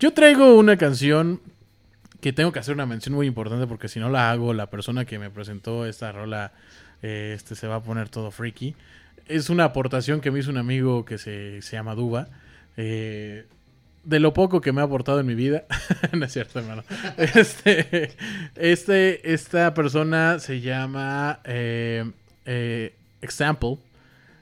yo 0.00 0.12
traigo 0.12 0.56
una 0.56 0.76
canción 0.76 1.40
que 2.20 2.32
tengo 2.32 2.50
que 2.52 2.58
hacer 2.58 2.74
una 2.74 2.86
mención 2.86 3.14
muy 3.14 3.26
importante 3.26 3.66
porque 3.66 3.88
si 3.88 4.00
no 4.00 4.08
la 4.10 4.30
hago, 4.30 4.52
la 4.54 4.68
persona 4.70 5.04
que 5.04 5.18
me 5.18 5.30
presentó 5.30 5.86
esta 5.86 6.10
rola 6.12 6.52
eh, 7.02 7.34
este, 7.36 7.54
se 7.54 7.66
va 7.66 7.76
a 7.76 7.82
poner 7.82 8.08
todo 8.08 8.30
freaky. 8.30 8.74
Es 9.28 9.50
una 9.50 9.64
aportación 9.64 10.20
que 10.20 10.30
me 10.30 10.38
hizo 10.40 10.50
un 10.50 10.56
amigo 10.58 11.04
que 11.04 11.18
se, 11.18 11.60
se 11.62 11.76
llama 11.76 11.94
Duba. 11.94 12.28
Eh, 12.76 13.46
de 14.06 14.20
lo 14.20 14.32
poco 14.32 14.60
que 14.60 14.72
me 14.72 14.80
ha 14.80 14.84
aportado 14.84 15.18
en 15.20 15.26
mi 15.26 15.34
vida. 15.34 15.64
no 16.12 16.24
es 16.24 16.32
cierto, 16.32 16.60
hermano. 16.60 16.84
Este, 17.16 18.12
este, 18.54 19.32
esta 19.34 19.74
persona 19.74 20.38
se 20.38 20.60
llama 20.60 21.40
eh, 21.44 22.08
eh, 22.44 22.94
Example. 23.20 23.78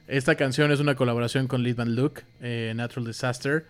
Esta 0.07 0.35
canción 0.35 0.71
es 0.71 0.79
una 0.79 0.95
colaboración 0.95 1.47
con 1.47 1.63
Lead 1.63 1.77
Van 1.77 1.95
Luke, 1.95 2.21
eh, 2.41 2.73
Natural 2.75 3.07
Disaster. 3.07 3.65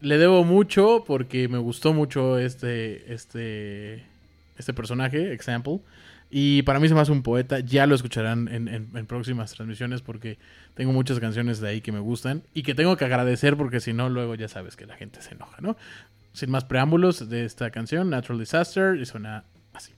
Le 0.00 0.18
debo 0.18 0.44
mucho 0.44 1.02
porque 1.04 1.48
me 1.48 1.58
gustó 1.58 1.92
mucho 1.92 2.38
este, 2.38 3.12
este, 3.12 4.04
este 4.56 4.72
personaje, 4.72 5.32
Example. 5.32 5.80
Y 6.30 6.62
para 6.62 6.78
mí 6.78 6.88
se 6.88 6.94
me 6.94 7.00
hace 7.00 7.12
un 7.12 7.22
poeta. 7.22 7.60
Ya 7.60 7.86
lo 7.86 7.94
escucharán 7.94 8.48
en, 8.48 9.06
próximas 9.06 9.52
transmisiones 9.52 10.02
porque 10.02 10.38
tengo 10.74 10.92
muchas 10.92 11.20
canciones 11.20 11.60
de 11.60 11.68
ahí 11.68 11.80
que 11.80 11.92
me 11.92 12.00
gustan 12.00 12.42
y 12.54 12.62
que 12.62 12.74
tengo 12.74 12.96
que 12.96 13.04
agradecer 13.04 13.56
porque 13.56 13.80
si 13.80 13.92
no, 13.92 14.08
luego 14.08 14.34
ya 14.34 14.48
sabes 14.48 14.76
que 14.76 14.86
la 14.86 14.96
gente 14.96 15.22
se 15.22 15.34
enoja, 15.34 15.60
¿no? 15.60 15.76
Sin 16.32 16.50
más 16.50 16.64
preámbulos 16.64 17.28
de 17.28 17.44
esta 17.44 17.70
canción, 17.70 18.10
Natural 18.10 18.38
Disaster, 18.38 18.96
y 18.96 19.06
suena 19.06 19.44
así. 19.72 19.92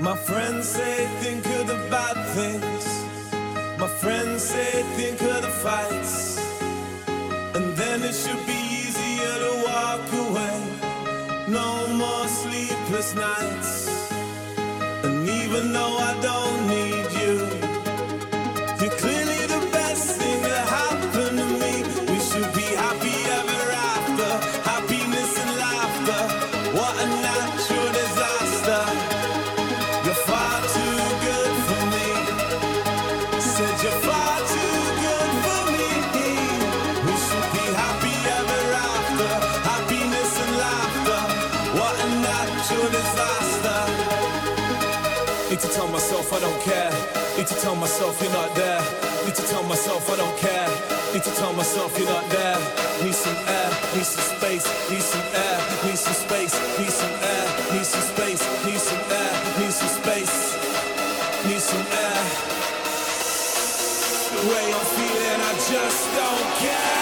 My 0.00 0.16
friends 0.16 0.68
say 0.68 1.08
think 1.20 1.44
of 1.46 1.66
the 1.66 1.78
bad 1.90 2.16
things. 2.34 2.86
My 3.78 3.88
friends 3.88 4.42
say 4.42 4.82
think 4.96 5.20
of. 5.22 5.38
Nights. 13.14 14.10
And 15.04 15.28
even 15.28 15.72
though 15.72 15.96
I 15.98 16.18
don't 16.20 16.47
myself 47.88 48.20
you're 48.20 48.32
not 48.32 48.54
there. 48.54 48.82
Need 49.24 49.34
to 49.34 49.42
tell 49.48 49.62
myself 49.62 50.10
I 50.12 50.16
don't 50.16 50.36
care. 50.36 50.68
Need 51.14 51.22
to 51.24 51.30
tell 51.40 51.54
myself 51.54 51.98
you're 51.98 52.06
not 52.06 52.28
there. 52.28 52.58
Need 53.02 53.14
some 53.14 53.34
air, 53.48 53.70
need 53.96 54.04
some 54.04 54.36
space, 54.36 54.66
need 54.90 55.00
some 55.00 55.24
air, 55.32 55.56
need 55.84 55.96
some 55.96 56.12
space, 56.12 56.52
need 56.78 56.92
some 56.92 57.16
air, 57.32 57.44
need 57.72 57.86
some 57.86 58.04
space, 58.12 58.44
need 58.66 58.78
some 58.78 59.00
air, 59.08 59.32
need 59.58 59.72
some 59.72 59.88
space, 59.88 60.34
need 61.48 61.62
some 61.64 61.86
air. 62.04 62.20
The 64.36 64.40
way 64.52 64.64
I'm 64.76 64.86
feeling, 64.92 65.40
I 65.48 65.52
just 65.72 66.02
don't 66.18 66.48
care. 66.60 66.92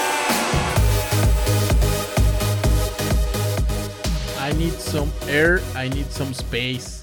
I 4.39 4.49
need 4.53 4.79
some 4.79 5.11
air, 5.27 5.59
I 5.75 5.89
need 5.89 6.09
some 6.13 6.33
space. 6.33 6.96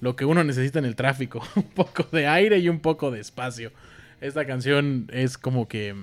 Lo 0.00 0.16
que 0.16 0.24
uno 0.24 0.44
necesita 0.44 0.78
en 0.78 0.84
el 0.84 0.96
tráfico. 0.96 1.42
un 1.54 1.64
poco 1.64 2.04
de 2.12 2.26
aire 2.26 2.58
y 2.58 2.68
un 2.68 2.80
poco 2.80 3.10
de 3.10 3.20
espacio. 3.20 3.72
Esta 4.20 4.46
canción 4.46 5.08
es 5.12 5.38
como 5.38 5.68
que 5.68 5.94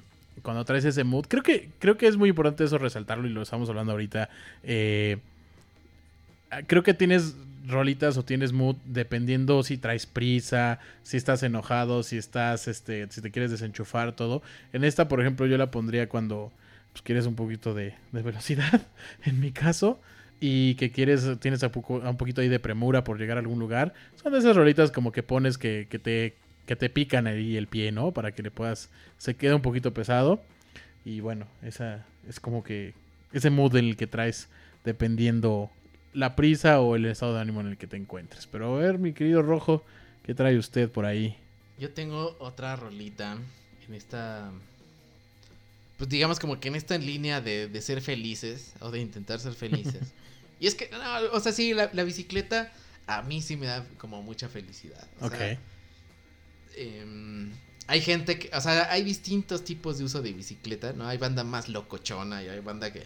cuando 0.41 0.65
traes 0.65 0.85
ese 0.85 1.03
mood. 1.03 1.25
Creo 1.27 1.43
que, 1.43 1.69
creo 1.79 1.97
que 1.97 2.07
es 2.07 2.17
muy 2.17 2.29
importante 2.29 2.63
eso 2.63 2.77
resaltarlo 2.77 3.27
y 3.27 3.31
lo 3.31 3.41
estamos 3.41 3.69
hablando 3.69 3.91
ahorita. 3.91 4.29
Eh, 4.63 5.17
creo 6.67 6.83
que 6.83 6.93
tienes 6.93 7.35
rolitas 7.67 8.17
o 8.17 8.25
tienes 8.25 8.51
mood 8.51 8.75
dependiendo 8.85 9.63
si 9.63 9.77
traes 9.77 10.05
prisa, 10.05 10.79
si 11.03 11.17
estás 11.17 11.43
enojado, 11.43 12.03
si 12.03 12.17
estás, 12.17 12.67
este, 12.67 13.07
si 13.09 13.21
te 13.21 13.31
quieres 13.31 13.51
desenchufar, 13.51 14.15
todo. 14.15 14.41
En 14.73 14.83
esta, 14.83 15.07
por 15.07 15.21
ejemplo, 15.21 15.45
yo 15.45 15.57
la 15.57 15.71
pondría 15.71 16.09
cuando 16.09 16.51
pues, 16.91 17.01
quieres 17.01 17.25
un 17.25 17.35
poquito 17.35 17.73
de, 17.73 17.95
de 18.11 18.21
velocidad, 18.21 18.81
en 19.23 19.39
mi 19.39 19.51
caso, 19.51 19.99
y 20.39 20.75
que 20.75 20.91
quieres, 20.91 21.27
tienes 21.39 21.63
a, 21.63 21.71
poco, 21.71 22.01
a 22.01 22.09
un 22.09 22.17
poquito 22.17 22.41
ahí 22.41 22.49
de 22.49 22.59
premura 22.59 23.03
por 23.03 23.19
llegar 23.19 23.37
a 23.37 23.41
algún 23.41 23.59
lugar. 23.59 23.93
Son 24.21 24.33
de 24.33 24.39
esas 24.39 24.55
rolitas 24.55 24.91
como 24.91 25.11
que 25.11 25.23
pones 25.23 25.57
que, 25.57 25.87
que 25.89 25.99
te, 25.99 26.35
que 26.65 26.75
te 26.75 26.89
pican 26.89 27.27
ahí 27.27 27.57
el 27.57 27.67
pie, 27.67 27.91
¿no? 27.91 28.11
Para 28.11 28.31
que 28.31 28.43
le 28.43 28.51
puedas, 28.51 28.89
se 29.17 29.35
quede 29.35 29.53
un 29.53 29.61
poquito 29.61 29.93
pesado. 29.93 30.41
Y 31.05 31.19
bueno, 31.19 31.47
esa 31.61 32.05
es 32.27 32.39
como 32.39 32.63
que 32.63 32.93
ese 33.31 33.49
mood 33.49 33.75
en 33.75 33.85
el 33.85 33.97
que 33.97 34.07
traes 34.07 34.49
dependiendo 34.83 35.69
la 36.13 36.35
prisa 36.35 36.79
o 36.79 36.95
el 36.95 37.05
estado 37.05 37.35
de 37.35 37.41
ánimo 37.41 37.61
en 37.61 37.67
el 37.67 37.77
que 37.77 37.87
te 37.87 37.97
encuentres. 37.97 38.47
Pero 38.47 38.75
a 38.75 38.79
ver, 38.79 38.99
mi 38.99 39.13
querido 39.13 39.41
Rojo, 39.41 39.83
¿qué 40.23 40.33
trae 40.33 40.57
usted 40.57 40.89
por 40.89 41.05
ahí? 41.05 41.35
Yo 41.79 41.91
tengo 41.91 42.35
otra 42.39 42.75
rolita 42.75 43.37
en 43.87 43.93
esta. 43.93 44.51
Pues 45.97 46.09
digamos 46.09 46.39
como 46.39 46.59
que 46.59 46.67
en 46.69 46.75
esta 46.75 46.97
línea 46.97 47.39
de, 47.41 47.67
de 47.67 47.81
ser 47.81 48.01
felices 48.01 48.73
o 48.79 48.91
de 48.91 48.99
intentar 48.99 49.39
ser 49.39 49.53
felices. 49.53 50.13
y 50.59 50.67
es 50.67 50.75
que, 50.75 50.89
no, 50.91 50.99
o 51.31 51.39
sea, 51.39 51.51
sí, 51.51 51.73
la, 51.73 51.89
la 51.93 52.03
bicicleta 52.03 52.71
a 53.07 53.21
mí 53.21 53.41
sí 53.41 53.57
me 53.57 53.67
da 53.67 53.85
como 53.97 54.21
mucha 54.23 54.49
felicidad. 54.49 55.07
O 55.21 55.25
Ok. 55.27 55.35
sea, 55.35 55.57
em, 56.75 57.51
hay 57.87 58.01
gente 58.01 58.39
que, 58.39 58.49
o 58.55 58.61
sea, 58.61 58.91
hay 58.91 59.03
distintos 59.03 59.63
tipos 59.63 59.97
de 59.97 60.05
uso 60.05 60.21
de 60.21 60.33
bicicleta, 60.33 60.93
¿no? 60.93 61.07
Hay 61.07 61.17
banda 61.17 61.43
más 61.43 61.69
locochona 61.69 62.41
y 62.43 62.47
hay 62.49 62.59
banda 62.59 62.91
que, 62.91 63.03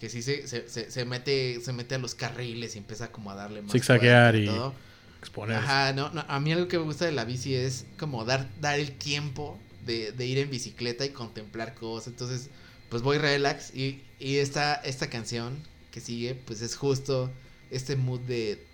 que 0.00 0.08
sí 0.08 0.22
se, 0.22 0.46
se, 0.48 0.68
se, 0.68 0.90
se 0.90 1.04
mete, 1.04 1.60
se 1.60 1.72
mete 1.72 1.96
a 1.96 1.98
los 1.98 2.14
carriles 2.14 2.74
y 2.74 2.78
empieza 2.78 3.10
como 3.12 3.30
a 3.30 3.34
darle 3.34 3.62
más 3.62 3.72
Zigzaguear 3.72 4.36
y- 4.36 4.46
todo. 4.46 4.74
Exponer. 5.20 5.56
Ajá, 5.56 5.92
no, 5.92 6.08
no, 6.10 6.24
a 6.26 6.40
mí 6.40 6.50
algo 6.52 6.66
que 6.66 6.78
me 6.78 6.84
gusta 6.84 7.04
de 7.04 7.12
la 7.12 7.26
bici 7.26 7.54
es 7.54 7.84
como 7.98 8.24
dar, 8.24 8.48
dar 8.58 8.80
el 8.80 8.92
tiempo 8.92 9.58
de, 9.86 10.12
de 10.12 10.26
ir 10.26 10.38
en 10.38 10.50
bicicleta 10.50 11.04
y 11.04 11.10
contemplar 11.10 11.74
cosas. 11.74 12.08
Entonces, 12.08 12.50
pues 12.88 13.02
voy 13.02 13.18
relax 13.18 13.74
y, 13.74 14.02
y 14.18 14.36
esta, 14.36 14.74
esta 14.74 15.08
canción 15.08 15.58
que 15.90 16.00
sigue, 16.00 16.34
pues 16.34 16.62
es 16.62 16.76
justo 16.76 17.30
este 17.70 17.96
mood 17.96 18.20
de... 18.20 18.64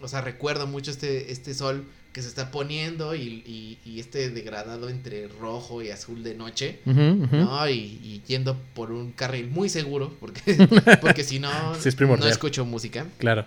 O 0.00 0.08
sea, 0.08 0.20
recuerdo 0.22 0.66
mucho 0.66 0.90
este, 0.90 1.30
este 1.30 1.54
sol 1.54 1.84
que 2.12 2.22
se 2.22 2.28
está 2.28 2.50
poniendo 2.50 3.14
y, 3.14 3.20
y, 3.20 3.78
y 3.84 4.00
este 4.00 4.30
degradado 4.30 4.88
entre 4.88 5.28
rojo 5.28 5.82
y 5.82 5.90
azul 5.90 6.24
de 6.24 6.34
noche. 6.34 6.80
¿no? 6.84 7.68
Y, 7.68 8.00
y 8.02 8.22
yendo 8.26 8.56
por 8.74 8.90
un 8.90 9.12
carril 9.12 9.48
muy 9.48 9.68
seguro, 9.68 10.16
porque, 10.18 10.66
porque 11.00 11.22
si 11.22 11.38
no, 11.38 11.50
Sí, 11.76 11.90
es 11.90 12.00
no 12.00 12.26
escucho 12.26 12.64
música. 12.64 13.06
Claro. 13.18 13.46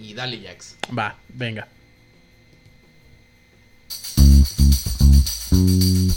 Y 0.00 0.14
dale, 0.14 0.40
Jax. 0.40 0.76
Va, 0.96 1.18
venga. 1.28 1.68
Yeah. 5.52 6.12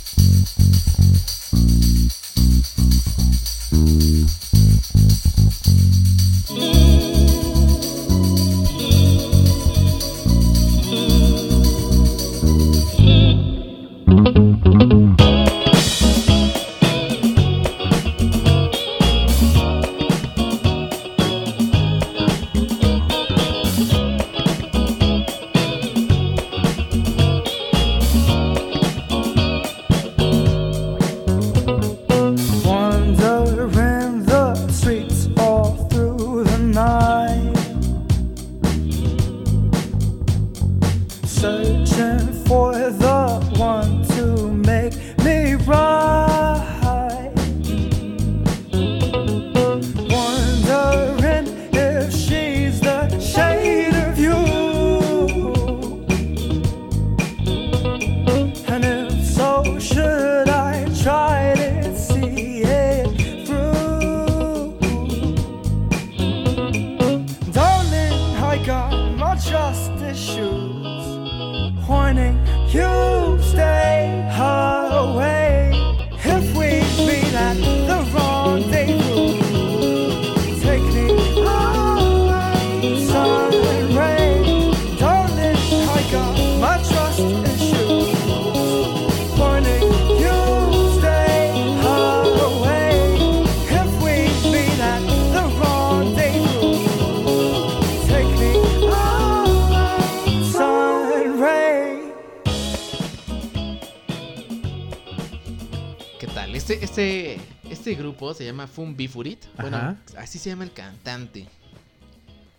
Grupo 108.16 108.34
se 108.34 108.46
llama 108.46 108.68
Fun 108.68 108.96
Bifurit. 108.96 109.40
Bueno, 109.60 109.78
Ajá. 109.78 109.96
así 110.18 110.40
se 110.40 110.50
llama 110.50 110.64
el 110.64 110.72
cantante. 110.72 111.48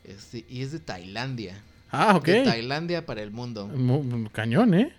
Este, 0.04 0.44
y 0.48 0.62
es 0.62 0.72
de 0.72 0.78
Tailandia. 0.80 1.54
Ah, 1.90 2.14
ok. 2.16 2.24
De 2.26 2.42
Tailandia 2.44 3.04
para 3.06 3.22
el 3.22 3.30
mundo. 3.30 3.66
Mu- 3.66 4.02
mu- 4.02 4.30
Cañón, 4.30 4.74
¿eh? 4.74 4.92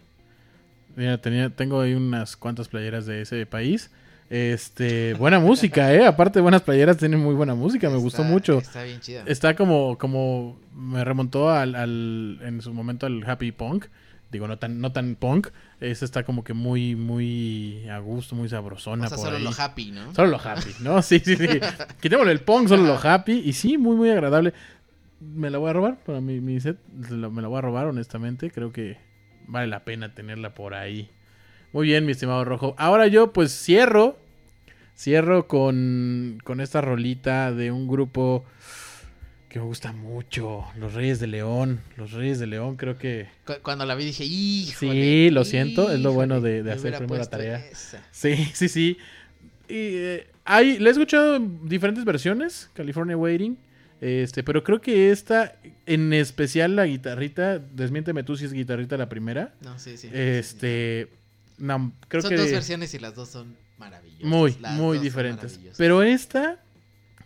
Mira, 0.95 1.17
tenía, 1.19 1.49
tengo 1.49 1.79
ahí 1.81 1.93
unas 1.93 2.35
cuantas 2.35 2.67
playeras 2.67 3.05
de 3.05 3.21
ese 3.21 3.45
país. 3.45 3.89
Este, 4.29 5.13
buena 5.19 5.39
música, 5.39 5.93
¿eh? 5.93 6.05
Aparte 6.05 6.41
buenas 6.41 6.61
playeras, 6.63 6.97
tienen 6.97 7.19
muy 7.19 7.35
buena 7.35 7.55
música, 7.55 7.89
me 7.89 7.97
gustó 7.97 8.23
mucho. 8.23 8.57
Está 8.57 8.83
bien 8.83 8.99
chida. 8.99 9.23
Está 9.27 9.55
como, 9.55 9.97
como, 9.97 10.59
me 10.75 11.03
remontó 11.05 11.49
al, 11.51 11.75
al- 11.75 12.39
en 12.41 12.61
su 12.61 12.73
momento 12.73 13.05
al 13.05 13.23
happy 13.29 13.51
punk. 13.51 13.85
Digo, 14.31 14.47
no 14.47 14.57
tan, 14.57 14.81
no 14.81 14.91
tan 14.91 15.15
punk. 15.15 15.47
Ese 15.79 16.03
está 16.03 16.23
como 16.23 16.43
que 16.43 16.53
muy, 16.53 16.95
muy 16.95 17.87
a 17.89 17.99
gusto, 17.99 18.35
muy 18.35 18.49
sabrosona 18.49 19.05
o 19.05 19.09
sea, 19.09 19.17
por 19.17 19.25
solo 19.25 19.37
ahí. 19.37 19.43
lo 19.43 19.51
happy, 19.57 19.91
¿no? 19.91 20.13
Solo 20.13 20.29
lo 20.29 20.39
happy, 20.39 20.75
¿no? 20.81 21.01
Sí, 21.01 21.19
sí, 21.19 21.35
sí. 21.35 21.47
Quitémosle 22.01 22.33
el 22.33 22.41
punk, 22.41 22.67
solo 22.67 22.83
lo 22.83 22.99
happy. 23.01 23.43
Y 23.45 23.53
sí, 23.53 23.77
muy, 23.77 23.95
muy 23.95 24.09
agradable. 24.09 24.53
Me 25.19 25.49
la 25.49 25.57
voy 25.57 25.69
a 25.69 25.73
robar 25.73 25.97
para 26.03 26.19
mi, 26.19 26.41
mi 26.41 26.59
set. 26.59 26.77
Me 26.89 27.41
la 27.41 27.47
voy 27.47 27.57
a 27.57 27.61
robar, 27.61 27.87
honestamente. 27.87 28.51
Creo 28.51 28.71
que 28.71 28.97
vale 29.47 29.67
la 29.67 29.85
pena 29.85 30.13
tenerla 30.13 30.53
por 30.53 30.73
ahí. 30.73 31.09
Muy 31.71 31.87
bien, 31.87 32.05
mi 32.05 32.11
estimado 32.11 32.43
Rojo. 32.43 32.75
Ahora 32.77 33.07
yo, 33.07 33.33
pues 33.33 33.51
cierro. 33.51 34.17
Cierro 34.97 35.47
con, 35.47 36.39
con 36.43 36.59
esta 36.59 36.81
rolita 36.81 37.53
de 37.53 37.71
un 37.71 37.87
grupo 37.87 38.45
que 39.49 39.59
me 39.59 39.65
gusta 39.65 39.91
mucho. 39.93 40.65
Los 40.77 40.93
Reyes 40.93 41.19
de 41.19 41.27
León. 41.27 41.79
Los 41.95 42.11
Reyes 42.11 42.39
de 42.39 42.47
León, 42.47 42.75
creo 42.75 42.97
que. 42.97 43.27
Cu- 43.45 43.53
Cuando 43.63 43.85
la 43.85 43.95
vi 43.95 44.05
dije, 44.05 44.23
híjole. 44.25 44.91
Sí, 44.91 45.29
lo 45.31 45.45
siento, 45.45 45.91
es 45.91 45.99
lo 46.01 46.11
bueno 46.13 46.41
de- 46.41 46.59
hacer 46.71 46.95
primero 46.97 47.17
la 47.17 47.29
tarea. 47.29 47.57
esa. 47.65 48.03
Sí, 48.11 48.35
sí, 48.53 48.67
sí. 48.69 48.97
Y, 49.69 49.73
eh, 49.97 50.27
hay, 50.45 50.79
le 50.79 50.89
he 50.89 50.91
escuchado 50.91 51.39
diferentes 51.39 52.03
versiones, 52.05 52.69
California 52.73 53.17
Waiting, 53.17 53.57
este, 53.99 54.43
pero 54.43 54.63
creo 54.63 54.79
que 54.79 55.11
esta, 55.11 55.55
en 55.85 56.13
especial 56.13 56.75
la 56.75 56.85
guitarrita, 56.85 57.59
desmiénteme 57.59 58.23
tú 58.23 58.37
si 58.37 58.45
es 58.45 58.53
guitarrita 58.53 58.95
la 58.95 59.09
primera, 59.09 59.53
No, 59.61 59.77
sí, 59.79 59.97
sí. 59.97 60.09
este, 60.13 61.07
no, 61.57 61.91
creo 62.07 62.21
son 62.21 62.29
que 62.31 62.37
dos 62.37 62.51
versiones 62.51 62.93
y 62.93 62.99
las 62.99 63.15
dos 63.15 63.29
son 63.29 63.55
maravillosas. 63.77 64.23
muy, 64.23 64.55
Las 64.61 64.73
muy 64.73 64.99
diferentes. 64.99 65.59
Pero 65.77 66.01
esta, 66.03 66.61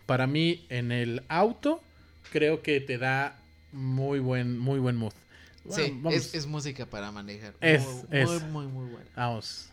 para 0.08 0.26
mí, 0.28 0.66
en 0.70 0.92
el 0.92 1.22
auto, 1.30 1.84
creo 2.32 2.62
que 2.62 2.82
te 2.82 2.98
da 2.98 3.38
muy 3.72 4.20
buen, 4.20 4.58
muy 4.58 4.80
buen 4.80 4.96
mood. 4.96 5.14
Sí, 5.70 5.82
Bueno, 5.82 5.96
vamos, 6.02 6.16
es, 6.16 6.34
es 6.34 6.48
música 6.48 6.88
para 6.88 7.12
manejar. 7.12 7.54
Es, 7.62 7.86
muy, 7.86 8.20
es. 8.20 8.30
muy, 8.30 8.42
muy, 8.42 8.68
muy 8.68 8.86
buena. 8.90 9.10
vamos. 9.16 9.70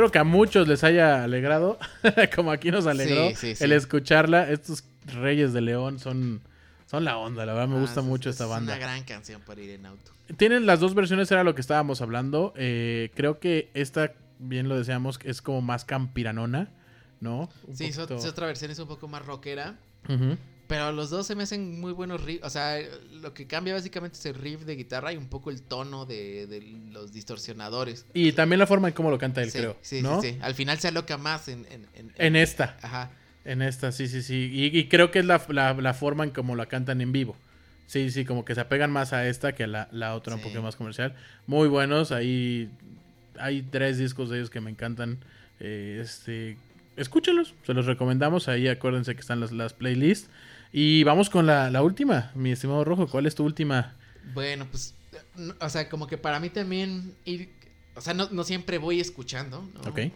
Espero 0.00 0.12
que 0.12 0.18
a 0.18 0.24
muchos 0.24 0.66
les 0.66 0.82
haya 0.84 1.24
alegrado, 1.24 1.78
como 2.34 2.50
aquí 2.52 2.70
nos 2.70 2.86
alegró 2.86 3.28
Sí, 3.30 3.34
sí, 3.36 3.54
sí. 3.56 3.64
el 3.64 3.72
escucharla. 3.72 4.50
Estos 4.50 4.84
Reyes 5.06 5.52
de 5.52 5.60
León 5.60 5.98
son, 5.98 6.40
son 6.86 7.04
la 7.04 7.18
onda, 7.18 7.44
la 7.44 7.52
verdad 7.52 7.68
me 7.68 7.76
Ah, 7.76 7.80
gusta 7.80 8.00
es- 8.00 8.06
mucho 8.06 8.30
es 8.30 8.36
esta 8.36 8.46
banda. 8.46 8.72
una 8.74 8.80
gran 8.80 9.02
canción 9.04 9.42
para 9.42 9.60
ir 9.60 9.70
en 9.70 9.84
auto. 9.86 10.10
Tienen 10.36 10.64
las 10.64 10.80
dos 10.80 10.94
versiones, 10.94 11.30
era 11.30 11.44
lo 11.44 11.54
que 11.54 11.60
estábamos 11.60 12.00
hablando. 12.00 12.54
Eh, 12.56 13.10
creo 13.14 13.40
que 13.40 13.68
esta, 13.74 14.12
bien 14.38 14.68
lo 14.68 14.78
decíamos, 14.78 15.18
es 15.24 15.42
como 15.42 15.60
más 15.60 15.84
campiranona, 15.84 16.68
¿no? 17.20 17.50
Un 17.66 17.76
Sí, 17.76 17.90
poquito- 17.92 18.18
su 18.20 18.28
otra 18.28 18.46
versión 18.46 18.70
es 18.70 18.78
un 18.78 18.88
poco 18.88 19.06
más 19.08 19.24
rockera. 19.26 19.76
Ujú. 20.08 20.36
Pero 20.70 20.92
los 20.92 21.10
dos 21.10 21.26
se 21.26 21.34
me 21.34 21.42
hacen 21.42 21.80
muy 21.80 21.92
buenos 21.92 22.22
riffs. 22.22 22.44
O 22.44 22.48
sea, 22.48 22.78
lo 23.20 23.34
que 23.34 23.46
cambia 23.46 23.74
básicamente 23.74 24.16
es 24.16 24.24
el 24.24 24.34
riff 24.36 24.60
de 24.62 24.76
guitarra 24.76 25.12
y 25.12 25.16
un 25.16 25.26
poco 25.28 25.50
el 25.50 25.60
tono 25.62 26.06
de, 26.06 26.46
de 26.46 26.60
los 26.92 27.12
distorsionadores. 27.12 28.06
Y 28.14 28.30
también 28.32 28.60
la 28.60 28.66
forma 28.68 28.86
en 28.88 28.94
cómo 28.94 29.10
lo 29.10 29.18
canta 29.18 29.42
él, 29.42 29.50
sí, 29.50 29.58
creo. 29.58 29.76
sí, 29.82 30.00
¿no? 30.00 30.22
sí, 30.22 30.30
sí. 30.30 30.38
Al 30.40 30.54
final 30.54 30.78
se 30.78 30.86
aloca 30.88 31.18
más 31.18 31.48
en... 31.48 31.66
en, 31.72 31.86
en- 31.94 32.12
En 32.16 32.36
esta. 32.36 32.76
Ajá. 32.82 33.10
En 33.44 33.62
esta, 33.62 33.90
sí, 33.90 34.06
sí, 34.06 34.22
sí. 34.22 34.48
Y, 34.52 34.78
y 34.78 34.88
creo 34.88 35.10
que 35.10 35.18
es 35.18 35.24
la, 35.24 35.44
la- 35.48 35.74
la 35.74 35.92
forma 35.92 36.22
en 36.24 36.30
cómo 36.30 36.54
la 36.56 36.66
cantan 36.66 37.00
en 37.00 37.10
vivo. 37.10 37.36
Sí, 37.88 38.10
sí, 38.12 38.24
como 38.24 38.44
que 38.44 38.54
se 38.54 38.60
apegan 38.60 38.92
más 38.92 39.12
a 39.12 39.26
esta 39.26 39.52
que 39.56 39.64
a 39.64 39.66
la, 39.66 39.88
la 39.90 40.14
otra, 40.14 40.36
un 40.36 40.40
poquito 40.40 40.62
más 40.62 40.76
comercial. 40.76 41.16
Muy 41.48 41.66
buenos. 41.66 42.12
Ahí 42.12 42.70
hay 43.40 43.62
tres 43.62 43.98
discos 43.98 44.30
de 44.30 44.36
ellos 44.36 44.50
que 44.50 44.60
me 44.60 44.70
encantan. 44.70 45.18
Eh, 45.58 45.98
este, 46.00 46.56
escúchenlos, 46.96 47.54
se 47.66 47.74
los 47.74 47.86
recomendamos. 47.86 48.46
Ahí 48.46 48.68
acuérdense 48.68 49.14
que 49.16 49.20
están 49.20 49.40
las, 49.40 49.50
las 49.50 49.72
playlists. 49.72 50.30
Y 50.72 51.02
vamos 51.04 51.30
con 51.30 51.46
la, 51.46 51.70
la 51.70 51.82
última, 51.82 52.30
mi 52.34 52.52
estimado 52.52 52.84
Rojo. 52.84 53.08
¿Cuál 53.08 53.26
es 53.26 53.34
tu 53.34 53.44
última? 53.44 53.96
Bueno, 54.34 54.66
pues... 54.70 54.94
no- 55.36 55.54
O 55.60 55.68
sea, 55.68 55.88
como 55.88 56.06
que 56.06 56.18
para 56.18 56.38
mí 56.40 56.50
también 56.50 57.14
ir... 57.24 57.50
O 57.96 58.00
sea, 58.00 58.14
no, 58.14 58.28
no 58.30 58.44
siempre 58.44 58.78
voy 58.78 59.00
escuchando, 59.00 59.68
¿no? 59.74 59.90
Ok. 59.90 59.98
Eh, 59.98 60.12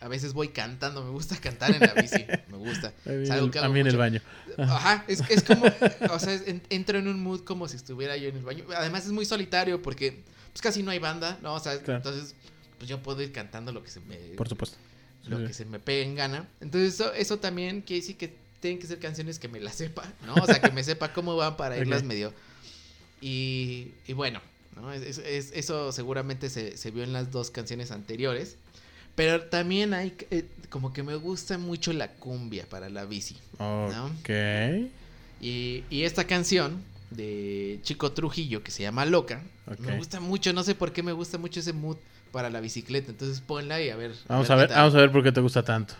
a 0.00 0.08
veces 0.08 0.32
voy 0.32 0.48
cantando. 0.48 1.02
Me 1.04 1.10
gusta 1.10 1.36
cantar 1.36 1.72
en 1.72 1.80
la 1.80 1.92
bici. 1.94 2.24
Me 2.48 2.56
gusta. 2.56 2.92
Es 3.04 3.28
en 3.28 3.32
algo 3.32 3.50
el- 3.52 3.58
a 3.58 3.66
en 3.90 3.98
baño. 3.98 4.20
Ajá, 4.58 5.04
es, 5.08 5.22
es 5.28 5.42
como, 5.42 5.64
o 6.10 6.18
sea, 6.18 6.32
es- 6.34 6.46
en- 6.46 6.62
entro 6.70 6.98
en 6.98 7.08
un 7.08 7.20
mood 7.22 7.40
como 7.42 7.66
si 7.68 7.76
estuviera 7.76 8.16
yo 8.16 8.28
en 8.28 8.36
el 8.36 8.42
baño. 8.44 8.64
Además 8.76 9.06
es 9.06 9.12
muy 9.12 9.24
solitario 9.26 9.82
porque 9.82 10.22
pues 10.52 10.62
casi 10.62 10.82
no 10.82 10.90
hay 10.92 10.98
banda, 10.98 11.38
¿no? 11.42 11.54
O 11.54 11.60
sea, 11.60 11.78
Claro. 11.80 11.96
entonces 11.98 12.34
pues 12.78 12.88
yo 12.88 13.02
puedo 13.02 13.22
ir 13.22 13.32
cantando 13.32 13.72
lo 13.72 13.82
que 13.82 13.90
se 13.90 14.00
me, 14.00 14.16
Por 14.36 14.48
supuesto. 14.48 14.76
lo 15.26 15.38
Sí. 15.38 15.46
que 15.46 15.52
se 15.52 15.64
me 15.64 15.78
pegue 15.78 16.02
en 16.02 16.14
gana. 16.14 16.48
Entonces 16.60 16.94
eso, 16.94 17.12
eso 17.14 17.38
también 17.38 17.80
quiere 17.82 18.00
decir 18.02 18.16
que 18.16 18.34
tienen 18.62 18.80
que 18.80 18.86
ser 18.86 18.98
canciones 18.98 19.38
que 19.38 19.48
me 19.48 19.60
las 19.60 19.74
sepa, 19.74 20.10
¿no? 20.24 20.34
O 20.36 20.46
sea, 20.46 20.58
que 20.62 20.70
me 20.70 20.82
sepa 20.82 21.12
cómo 21.12 21.36
van 21.36 21.58
para 21.58 21.76
irlas 21.82 22.02
medio. 22.04 22.32
Y, 23.20 23.88
y 24.06 24.14
bueno, 24.14 24.40
¿no? 24.76 24.92
Es- 24.92 25.02
es- 25.02 25.18
es- 25.18 25.52
eso 25.54 25.92
seguramente 25.92 26.48
se, 26.48 26.76
se 26.78 26.90
vio 26.90 27.02
en 27.04 27.12
las 27.12 27.30
dos 27.30 27.50
canciones 27.50 27.90
anteriores. 27.90 28.56
Pero 29.14 29.42
también 29.42 29.92
hay, 29.92 30.14
eh, 30.30 30.46
como 30.70 30.94
que 30.94 31.02
me 31.02 31.14
gusta 31.16 31.58
mucho 31.58 31.92
la 31.92 32.08
cumbia 32.12 32.64
para 32.70 32.88
la 32.88 33.04
bici. 33.04 33.36
Ok. 33.58 34.30
Y, 35.42 35.84
y 35.90 36.04
esta 36.04 36.24
canción 36.26 36.82
de 37.10 37.78
Chico 37.82 38.12
Trujillo 38.12 38.62
que 38.62 38.70
se 38.70 38.82
llama 38.84 39.04
Loca, 39.04 39.42
me 39.80 39.96
gusta 39.98 40.20
mucho, 40.20 40.52
no 40.54 40.62
sé 40.62 40.74
por 40.74 40.92
qué 40.94 41.02
me 41.02 41.12
gusta 41.12 41.36
mucho 41.36 41.60
ese 41.60 41.74
mood 41.74 41.96
para 42.30 42.48
la 42.48 42.60
bicicleta, 42.60 43.10
entonces 43.10 43.40
ponla 43.42 43.82
y 43.82 43.90
a 43.90 43.96
ver. 43.96 44.14
Vamos 44.28 44.48
a 44.48 44.54
ver, 44.54 44.70
vamos 44.70 44.94
a 44.94 44.98
ver 44.98 45.12
por 45.12 45.22
qué 45.22 45.30
te 45.32 45.40
gusta 45.42 45.62
tanto. 45.62 45.94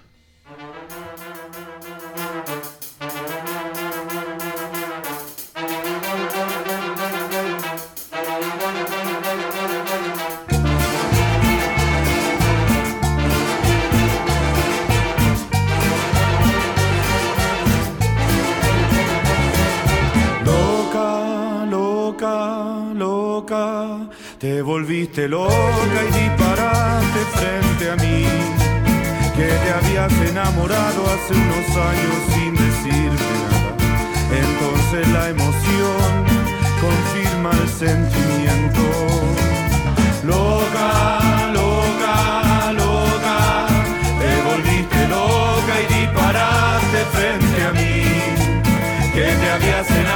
Te 25.14 25.28
volviste 25.28 25.28
loca 25.28 26.00
y 26.08 26.12
disparaste 26.20 27.20
frente 27.34 27.90
a 27.90 27.96
mí. 27.96 28.26
Que 29.36 29.46
te 29.46 29.72
habías 29.72 30.12
enamorado 30.28 31.04
hace 31.06 31.34
unos 31.34 31.76
años 31.76 32.16
sin 32.32 32.54
decirme 32.54 33.32
nada. 33.50 33.76
Entonces 34.30 35.08
la 35.08 35.28
emoción 35.28 36.24
confirma 36.80 37.50
el 37.50 37.68
sentimiento. 37.68 38.82
Loca, 40.24 41.50
loca, 41.52 42.72
loca, 42.72 43.66
te 44.20 44.32
volviste 44.48 45.08
loca 45.08 45.74
y 45.82 45.94
disparaste 45.94 46.98
frente 47.12 47.64
a 47.64 47.72
mí 47.72 48.02
que 49.12 49.24
te 49.24 49.50
habías 49.50 49.90
enamorado 49.90 50.11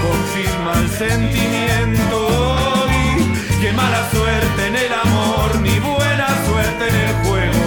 confirma 0.00 0.72
el 0.80 0.88
sentimiento. 0.90 2.86
Y 2.90 3.60
qué 3.60 3.72
mala 3.72 4.10
suerte 4.10 4.66
en 4.66 4.76
el 4.76 4.92
amor, 4.92 5.60
ni 5.60 5.78
buena 5.78 6.28
suerte 6.46 6.88
en 6.88 6.94
el 6.94 7.14
juego. 7.24 7.64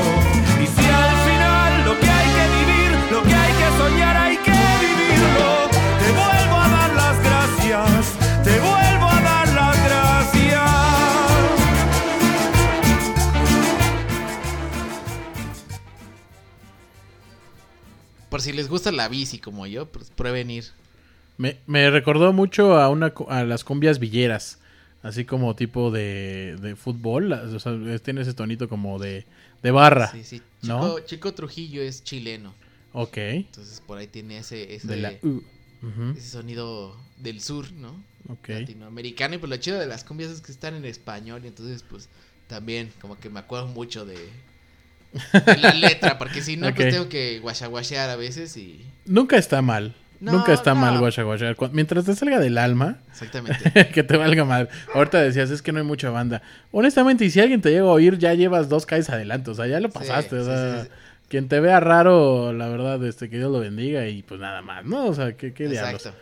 Y 0.61 0.67
si 0.67 0.85
al 0.85 1.15
final 1.27 1.85
lo 1.85 1.99
que 1.99 2.09
hay 2.09 2.29
que 2.37 2.45
vivir, 2.57 2.91
lo 3.11 3.23
que 3.23 3.35
hay 3.35 3.53
que 3.53 3.77
soñar, 3.77 4.17
hay 4.17 4.37
que 4.37 4.51
vivirlo. 4.51 5.69
Te 6.01 6.11
vuelvo 6.11 6.55
a 6.55 6.67
dar 6.69 6.93
las 6.93 7.23
gracias, 7.23 8.13
te 8.43 8.59
vuelvo 8.59 9.07
a 9.07 9.21
dar 9.21 9.47
las 9.49 9.83
gracias. 9.83 10.71
Por 18.29 18.41
si 18.41 18.51
les 18.51 18.67
gusta 18.67 18.91
la 18.91 19.07
bici 19.07 19.39
como 19.39 19.65
yo, 19.65 19.85
pues 19.85 20.11
prueben 20.11 20.51
ir. 20.51 20.65
Me, 21.37 21.57
me 21.67 21.89
recordó 21.89 22.31
mucho 22.33 22.77
a 22.77 22.89
una 22.89 23.13
a 23.29 23.43
las 23.43 23.63
cumbias 23.63 23.99
villeras, 23.99 24.59
así 25.03 25.25
como 25.25 25.55
tipo 25.55 25.91
de, 25.91 26.55
de 26.61 26.75
fútbol, 26.75 27.31
o 27.33 27.59
sea, 27.59 27.73
es- 27.93 28.01
tiene 28.01 28.21
ese 28.21 28.33
tonito 28.33 28.69
como 28.69 28.99
de, 28.99 29.25
de 29.61 29.71
barra. 29.71 30.11
Sí, 30.11 30.23
sí. 30.23 30.41
¿no? 30.61 30.79
Chico, 30.95 30.99
Chico 31.05 31.33
Trujillo 31.33 31.81
es 31.81 32.03
chileno, 32.03 32.53
Ok. 32.93 33.17
entonces 33.17 33.81
por 33.81 33.97
ahí 33.97 34.07
tiene 34.07 34.37
ese, 34.39 34.73
ese, 34.75 34.87
De 34.87 34.97
la 34.97 35.13
U. 35.23 35.43
Ujú, 35.83 36.11
ese 36.17 36.29
sonido 36.29 36.95
del 37.17 37.41
sur, 37.41 37.71
¿no? 37.73 38.01
Ok. 38.29 38.49
Latinoamericano. 38.49 39.35
Y 39.35 39.37
pues 39.37 39.49
lo 39.49 39.57
chido 39.57 39.77
de 39.79 39.85
las 39.87 40.03
cumbias 40.03 40.31
es 40.31 40.41
que 40.41 40.51
están 40.51 40.73
en 40.75 40.85
español 40.85 41.41
y 41.43 41.47
entonces 41.47 41.83
pues 41.87 42.09
también 42.47 42.91
como 43.01 43.19
que 43.19 43.29
me 43.29 43.39
acuerdo 43.39 43.67
mucho 43.67 44.05
de, 44.05 44.15
de 45.45 45.57
la 45.57 45.73
letra, 45.73 46.17
porque 46.17 46.41
si 46.41 46.57
no, 46.57 46.67
Ok. 46.69 46.75
pues 46.75 46.89
tengo 46.89 47.09
que 47.09 47.39
guachaguachear 47.39 48.09
a 48.09 48.15
veces 48.15 48.55
y... 48.57 48.85
Nunca 49.05 49.37
está 49.37 49.61
mal. 49.61 49.93
No, 50.19 50.31
Nunca 50.31 50.53
está 50.53 50.73
no. 50.73 50.81
mal 50.81 50.97
guacha 50.99 51.23
guacha. 51.23 51.53
Mientras 51.71 52.05
te 52.05 52.15
salga 52.15 52.39
del 52.39 52.57
alma, 52.57 52.97
Exactamente. 53.11 53.89
que 53.93 54.03
te 54.03 54.17
valga 54.17 54.45
mal. 54.45 54.69
Ahorita 54.93 55.21
decías, 55.21 55.49
es 55.51 55.61
que 55.61 55.71
no 55.71 55.79
hay 55.79 55.85
mucha 55.85 56.09
banda. 56.09 56.41
Honestamente, 56.71 57.25
y 57.25 57.29
si 57.29 57.39
alguien 57.39 57.61
te 57.61 57.69
llega 57.69 57.83
a 57.83 57.87
oír, 57.91 58.17
ya 58.17 58.33
llevas 58.33 58.69
dos 58.69 58.85
calles 58.85 59.09
adelante. 59.09 59.51
O 59.51 59.53
sea, 59.53 59.67
ya 59.67 59.79
lo 59.79 59.89
pasaste. 59.89 60.37
o 60.37 60.45
sea, 60.45 60.83
sí, 60.83 60.87
sí. 60.87 60.93
quien 61.27 61.47
te 61.47 61.59
vea 61.59 61.79
raro, 61.79 62.53
la 62.53 62.67
verdad, 62.69 63.03
este, 63.05 63.29
que 63.29 63.37
Dios 63.37 63.51
lo 63.51 63.59
bendiga 63.59 64.07
y 64.07 64.23
pues 64.23 64.39
nada 64.39 64.61
más, 64.61 64.85
¿no? 64.85 65.05
O 65.05 65.13
sea, 65.13 65.33
qué, 65.33 65.53
qué 65.53 65.67
diablos. 65.67 66.05
Exacto. 66.05 66.19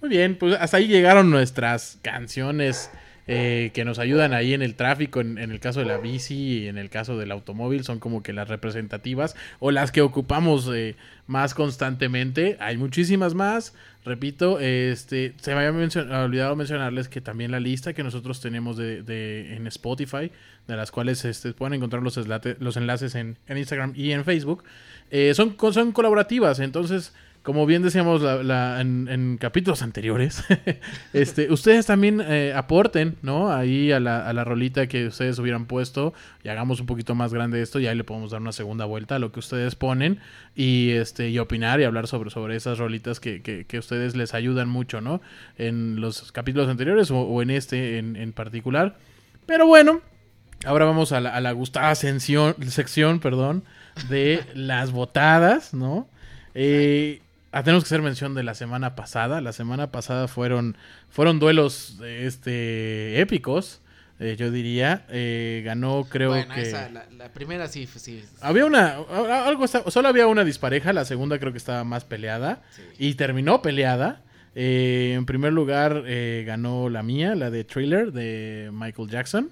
Muy 0.00 0.10
bien, 0.10 0.36
pues 0.36 0.56
hasta 0.58 0.78
ahí 0.78 0.88
llegaron 0.88 1.30
nuestras 1.30 1.98
canciones 2.02 2.90
eh, 3.34 3.70
que 3.72 3.84
nos 3.84 3.98
ayudan 3.98 4.34
ahí 4.34 4.52
en 4.52 4.62
el 4.62 4.74
tráfico, 4.74 5.20
en, 5.20 5.38
el 5.38 5.58
caso 5.60 5.80
de 5.80 5.86
la 5.86 5.96
bici 5.98 6.34
y 6.34 6.68
en 6.68 6.76
el 6.76 6.90
caso 6.90 7.16
del 7.16 7.30
automóvil, 7.32 7.84
son 7.84 7.98
como 7.98 8.22
que 8.22 8.32
las 8.32 8.48
representativas 8.48 9.34
o 9.58 9.70
las 9.70 9.90
que 9.90 10.02
ocupamos 10.02 10.68
eh, 10.72 10.96
más 11.26 11.54
constantemente. 11.54 12.56
Hay 12.60 12.76
muchísimas 12.76 13.34
más. 13.34 13.74
Repito, 14.04 14.58
este, 14.60 15.34
se 15.40 15.54
me 15.54 15.64
había 15.64 15.88
olvidado 16.22 16.56
mencionarles 16.56 17.08
que 17.08 17.20
también 17.20 17.52
la 17.52 17.60
lista 17.60 17.92
que 17.92 18.02
nosotros 18.02 18.40
tenemos 18.40 18.76
de, 18.76 19.02
de- 19.02 19.54
en 19.54 19.66
Spotify, 19.68 20.30
de 20.66 20.76
las 20.76 20.90
cuales 20.90 21.24
este, 21.24 21.52
pueden 21.52 21.74
encontrar 21.74 22.02
los, 22.02 22.16
los 22.58 22.76
enlaces 22.76 23.14
en, 23.14 23.38
Instagram 23.48 23.92
y 23.94 24.10
en 24.12 24.24
Facebook, 24.24 24.64
eh, 25.10 25.32
son, 25.34 25.56
son 25.72 25.92
colaborativas. 25.92 26.58
Entonces, 26.58 27.14
como 27.42 27.66
bien 27.66 27.82
decíamos 27.82 28.22
en, 28.22 29.36
capítulos 29.40 29.82
anteriores, 29.82 30.44
este, 31.12 31.52
ustedes 31.52 31.86
también 31.86 32.20
eh, 32.20 32.52
aporten, 32.54 33.16
¿no? 33.22 33.52
Ahí 33.52 33.90
a 33.90 33.98
la, 33.98 34.28
a 34.28 34.32
la 34.32 34.44
rolita 34.44 34.86
que 34.86 35.08
ustedes 35.08 35.38
hubieran 35.38 35.66
puesto 35.66 36.14
y 36.44 36.48
hagamos 36.48 36.80
un 36.80 36.86
poquito 36.86 37.14
más 37.14 37.34
grande 37.34 37.60
esto 37.60 37.80
y 37.80 37.86
ahí 37.86 37.96
le 37.96 38.04
podemos 38.04 38.30
dar 38.30 38.40
una 38.40 38.52
segunda 38.52 38.84
vuelta 38.84 39.16
a 39.16 39.18
lo 39.18 39.32
que 39.32 39.40
ustedes 39.40 39.74
ponen 39.74 40.20
y 40.54 40.90
este 40.90 41.30
y 41.30 41.38
opinar 41.38 41.80
y 41.80 41.84
hablar 41.84 42.06
sobre, 42.06 42.30
sobre 42.30 42.54
esas 42.54 42.78
rolitas 42.78 43.18
que, 43.18 43.42
que, 43.42 43.64
que 43.64 43.78
ustedes 43.78 44.14
les 44.14 44.34
ayudan 44.34 44.68
mucho, 44.68 45.00
¿no? 45.00 45.20
En 45.58 46.00
los 46.00 46.30
capítulos 46.32 46.68
anteriores 46.68 47.10
o, 47.10 47.42
en 47.42 47.50
este 47.50 47.98
en, 47.98 48.16
en 48.16 48.32
particular. 48.32 48.96
Pero 49.46 49.66
bueno, 49.66 50.00
Ahora 50.64 50.84
vamos 50.84 51.10
a 51.10 51.20
la, 51.20 51.36
a 51.36 51.52
gustada 51.52 51.94
sección, 51.96 53.18
perdón, 53.20 53.64
de 54.08 54.44
las 54.54 54.92
votadas, 54.92 55.74
¿no? 55.74 56.06
Eh, 56.54 57.20
ah, 57.52 57.62
tenemos 57.62 57.84
que 57.84 57.88
hacer 57.88 58.02
mención 58.02 58.34
de 58.34 58.42
la 58.42 58.54
semana 58.54 58.94
pasada. 58.94 59.40
La 59.40 59.52
semana 59.52 59.92
pasada 59.92 60.28
fueron, 60.28 60.76
fueron 61.08 61.38
duelos 61.38 61.98
este, 62.04 63.20
épicos, 63.20 63.80
eh, 64.18 64.36
yo 64.36 64.50
diría. 64.50 65.04
Eh, 65.10 65.62
ganó, 65.64 66.06
creo 66.08 66.30
bueno, 66.30 66.54
que... 66.54 66.62
esa, 66.62 66.88
la, 66.90 67.06
la 67.16 67.28
primera 67.28 67.68
sí, 67.68 67.86
sí. 67.86 68.24
Había 68.40 68.64
una, 68.64 68.96
algo 69.46 69.66
solo 69.68 70.08
había 70.08 70.26
una 70.26 70.44
dispareja, 70.44 70.92
la 70.92 71.04
segunda 71.04 71.38
creo 71.38 71.52
que 71.52 71.58
estaba 71.58 71.84
más 71.84 72.04
peleada 72.04 72.62
sí. 72.70 72.82
y 72.98 73.14
terminó 73.14 73.62
peleada. 73.62 74.22
Eh, 74.54 75.14
en 75.16 75.24
primer 75.24 75.52
lugar 75.52 76.04
eh, 76.06 76.44
ganó 76.46 76.90
la 76.90 77.02
mía, 77.02 77.34
la 77.34 77.50
de 77.50 77.64
Thriller 77.64 78.12
de 78.12 78.70
Michael 78.72 79.08
Jackson. 79.08 79.50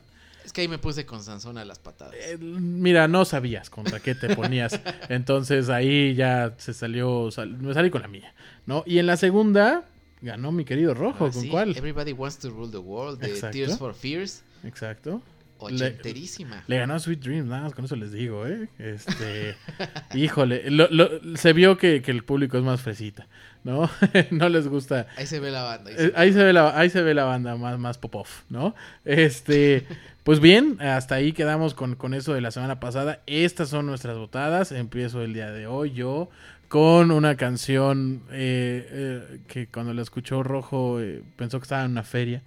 Es 0.51 0.53
que 0.53 0.63
ahí 0.63 0.67
me 0.69 0.79
puse 0.79 1.07
con 1.07 1.23
Sansón 1.23 1.59
a 1.59 1.65
las 1.65 1.79
patadas. 1.79 2.13
Eh, 2.19 2.37
mira, 2.41 3.07
no 3.07 3.25
sabías 3.25 3.71
contra 3.71 4.01
qué 4.01 4.17
te 4.17 4.35
ponías, 4.35 4.81
entonces 5.09 5.69
ahí 5.69 6.17
ya 6.17 6.55
se 6.59 6.75
salió, 6.75 7.31
sal- 7.31 7.57
me 7.59 7.73
salí 7.73 7.89
con 7.89 8.03
la 8.03 8.09
mía, 8.09 8.35
¿no? 8.67 8.83
Y 8.85 8.99
en 8.99 9.07
la 9.07 9.17
segunda 9.17 9.85
ganó 10.21 10.51
mi 10.51 10.65
querido 10.65 10.93
Rojo, 10.93 11.19
Ahora 11.27 11.33
¿con 11.35 11.43
sí, 11.43 11.49
cuál? 11.51 11.77
Everybody 11.77 12.11
Wants 12.11 12.39
to 12.39 12.51
Rule 12.51 12.69
the 12.69 12.79
World 12.79 13.21
de 13.21 13.29
Exacto. 13.29 13.59
Tears 13.59 13.79
for 13.79 13.95
Fears. 13.95 14.43
Exacto. 14.65 15.23
Ochenterísima. 15.65 16.65
Le 16.67 16.79
ganó 16.79 16.95
a 16.95 16.99
Sweet 16.99 17.21
Dreams, 17.21 17.47
nada 17.49 17.63
más 17.63 17.75
con 17.75 17.85
eso 17.85 17.97
les 17.97 18.13
digo, 18.13 18.47
¿eh? 18.47 18.69
Este, 18.79 19.57
híjole, 20.15 20.71
lo- 20.71 20.89
lo- 20.91 21.37
se 21.37 21.53
vio 21.53 21.77
que, 21.79 22.03
que 22.03 22.11
el 22.11 22.25
público 22.25 22.57
es 22.59 22.65
más 22.65 22.81
fresita, 22.81 23.27
¿no? 23.65 23.91
no 24.31 24.49
les 24.49 24.69
gusta. 24.69 25.07
Ahí 25.17 25.27
se 25.27 25.41
ve 25.41 25.51
la 25.51 25.63
banda. 25.63 25.91
ahí 25.91 25.97
se 25.97 26.03
Eh, 26.05 26.07
ve 26.09 26.13
Ahí 26.17 26.31
la 26.31 26.35
se 26.39 26.45
ve 26.45 26.53
la, 26.53 26.79
ahí 26.79 26.91
se 26.91 27.03
ve 27.03 27.15
la 27.15 27.25
banda 27.25 27.57
más, 27.57 27.79
más 27.79 27.99
pop-off, 27.99 28.43
¿no? 28.49 28.75
Este, 29.05 29.87
pues 30.25 30.41
bien, 30.41 30.81
hasta 30.81 31.15
ahí 31.17 31.33
quedamos 31.33 31.75
con, 31.75 31.95
con 31.97 32.15
eso 32.15 32.33
de 32.35 32.41
la 32.41 32.51
semana 32.51 32.81
pasada. 32.81 33.21
Estas 33.27 33.69
son 33.69 33.87
nuestras 33.87 34.17
votadas. 34.17 34.73
Empiezo 34.73 35.23
el 35.23 35.35
día 35.35 35.51
de 35.51 35.67
hoy 35.67 35.93
yo 35.93 36.31
con 36.69 37.11
una 37.11 37.37
canción 37.37 38.23
eh, 38.31 38.87
eh, 38.91 39.41
que 39.49 39.67
cuando 39.67 39.93
la 39.93 40.03
escuchó 40.03 40.43
Rojo 40.45 41.01
eh, 41.01 41.23
pensó 41.37 41.59
que 41.59 41.65
estaba 41.65 41.85
en 41.85 41.91
una 41.93 42.05
feria. 42.05 42.43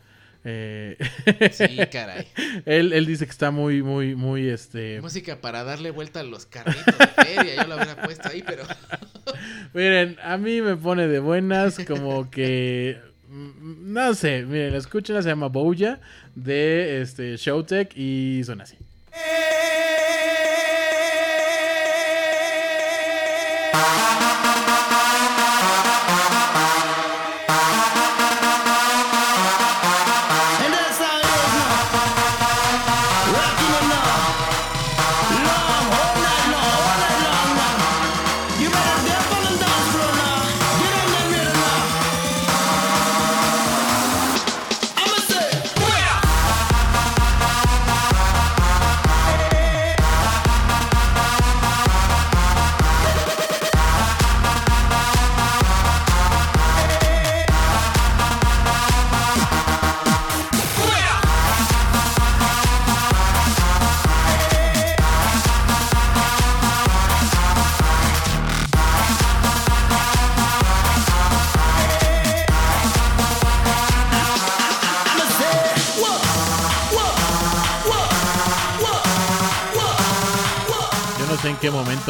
Eh, 0.45 0.97
Sí, 1.51 1.77
caray. 1.91 2.27
él, 2.65 2.91
él 2.93 3.05
dice 3.05 3.25
que 3.25 3.31
está 3.31 3.51
muy, 3.51 3.81
muy, 3.81 4.15
muy, 4.15 4.49
este... 4.49 4.99
Música 5.01 5.39
para 5.39 5.63
darle 5.63 5.91
vuelta 5.91 6.19
a 6.19 6.23
los 6.23 6.45
carritos 6.45 6.85
de 6.97 7.07
feria. 7.07 7.55
Yo 7.63 7.67
lo 7.69 7.75
hubiera 7.75 8.01
puesto 8.01 8.29
ahí, 8.29 8.43
pero. 8.45 8.63
Miren, 9.73 10.17
a 10.23 10.37
mí 10.37 10.61
me 10.61 10.75
pone 10.75 11.07
de 11.07 11.19
buenas 11.19 11.79
como 11.87 12.29
que... 12.29 12.99
mm, 13.29 13.93
No 13.93 14.13
sé, 14.13 14.43
miren, 14.45 14.75
escuchen, 14.75 15.21
se 15.23 15.29
llama 15.29 15.47
Bouya 15.47 15.99
de 16.35 17.01
este, 17.01 17.37
Showtech 17.37 17.95
y 17.95 18.41
suena 18.43 18.63
así. 18.63 18.77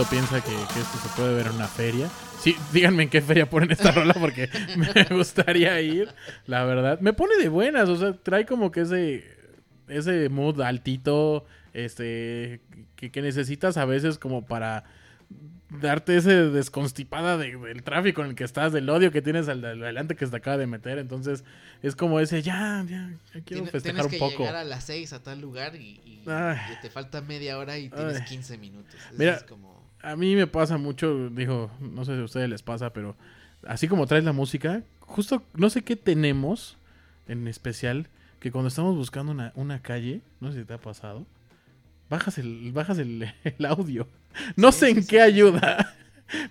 Piensa 0.03 0.41
que, 0.41 0.49
que 0.49 0.79
esto 0.79 0.97
se 0.97 1.09
puede 1.15 1.35
ver 1.35 1.45
en 1.47 1.53
una 1.53 1.67
feria. 1.67 2.09
Sí, 2.39 2.55
díganme 2.73 3.03
en 3.03 3.09
qué 3.09 3.21
feria 3.21 3.49
ponen 3.49 3.71
esta 3.71 3.91
rola 3.91 4.13
porque 4.15 4.49
me 4.75 5.15
gustaría 5.15 5.79
ir, 5.81 6.09
la 6.47 6.65
verdad. 6.65 6.99
Me 6.99 7.13
pone 7.13 7.37
de 7.37 7.47
buenas, 7.49 7.87
o 7.89 7.95
sea, 7.95 8.13
trae 8.13 8.45
como 8.45 8.71
que 8.71 8.81
ese, 8.81 9.23
ese 9.87 10.27
mood 10.29 10.59
altito, 10.61 11.45
este, 11.73 12.59
que, 12.95 13.11
que 13.11 13.21
necesitas 13.21 13.77
a 13.77 13.85
veces 13.85 14.17
como 14.17 14.45
para 14.45 14.83
darte 15.81 16.17
ese 16.17 16.33
desconstipada 16.49 17.37
de- 17.37 17.55
del 17.57 17.81
tráfico 17.81 18.21
en 18.21 18.29
el 18.29 18.35
que 18.35 18.43
estás, 18.43 18.73
del 18.73 18.87
odio 18.89 19.11
que 19.11 19.21
tienes 19.23 19.47
al 19.47 19.61
de 19.61 19.69
adelante 19.69 20.15
que 20.15 20.25
se 20.25 20.31
te 20.31 20.37
acaba 20.37 20.57
de 20.57 20.67
meter. 20.67 20.97
Entonces, 20.99 21.43
es 21.81 21.95
como 21.95 22.19
ese, 22.19 22.41
ya, 22.43 22.85
ya, 22.87 23.09
ya 23.33 23.41
quiero 23.41 23.63
Tien- 23.63 23.71
festejar 23.71 23.81
tienes 23.81 24.05
un 24.05 24.11
que 24.11 24.17
poco. 24.19 24.37
llegar 24.43 24.55
a 24.57 24.63
las 24.65 24.83
6 24.83 25.13
a 25.13 25.23
tal 25.23 25.39
lugar 25.41 25.75
y, 25.75 26.01
y- 26.05 26.23
Ay. 26.27 26.57
y 26.77 26.81
te 26.81 26.89
falta 26.89 27.21
media 27.21 27.57
hora 27.57 27.77
y 27.77 27.89
tienes 27.89 28.17
Ay. 28.17 28.25
15 28.27 28.57
minutos. 28.57 28.93
Eso 28.95 29.15
Mira, 29.17 29.35
es 29.35 29.43
como. 29.43 29.72
A 30.03 30.15
mí 30.15 30.35
me 30.35 30.47
pasa 30.47 30.77
mucho, 30.77 31.29
digo, 31.29 31.71
no 31.79 32.05
sé 32.05 32.13
si 32.15 32.21
a 32.21 32.25
ustedes 32.25 32.49
les 32.49 32.61
pasa, 32.61 32.91
pero 32.93 33.15
así 33.65 33.87
como 33.87 34.05
traes 34.05 34.23
la 34.25 34.33
música, 34.33 34.83
justo 34.99 35.41
no 35.55 35.69
sé 35.69 35.83
qué 35.83 35.95
tenemos 35.95 36.77
en 37.27 37.47
especial, 37.47 38.07
que 38.39 38.51
cuando 38.51 38.67
estamos 38.67 38.95
buscando 38.97 39.31
una, 39.31 39.53
una 39.55 39.81
calle, 39.81 40.21
no 40.41 40.51
sé 40.51 40.59
si 40.59 40.65
te 40.65 40.73
ha 40.73 40.77
pasado, 40.81 41.25
bajas 42.09 42.37
el, 42.37 42.71
bajas 42.73 42.97
el, 42.99 43.33
el 43.45 43.65
audio. 43.65 44.07
No 44.57 44.71
Sí, 44.71 44.79
sé 44.79 44.89
en 44.89 45.03
sí, 45.03 45.07
qué 45.07 45.17
sí, 45.17 45.21
ayuda, 45.21 45.95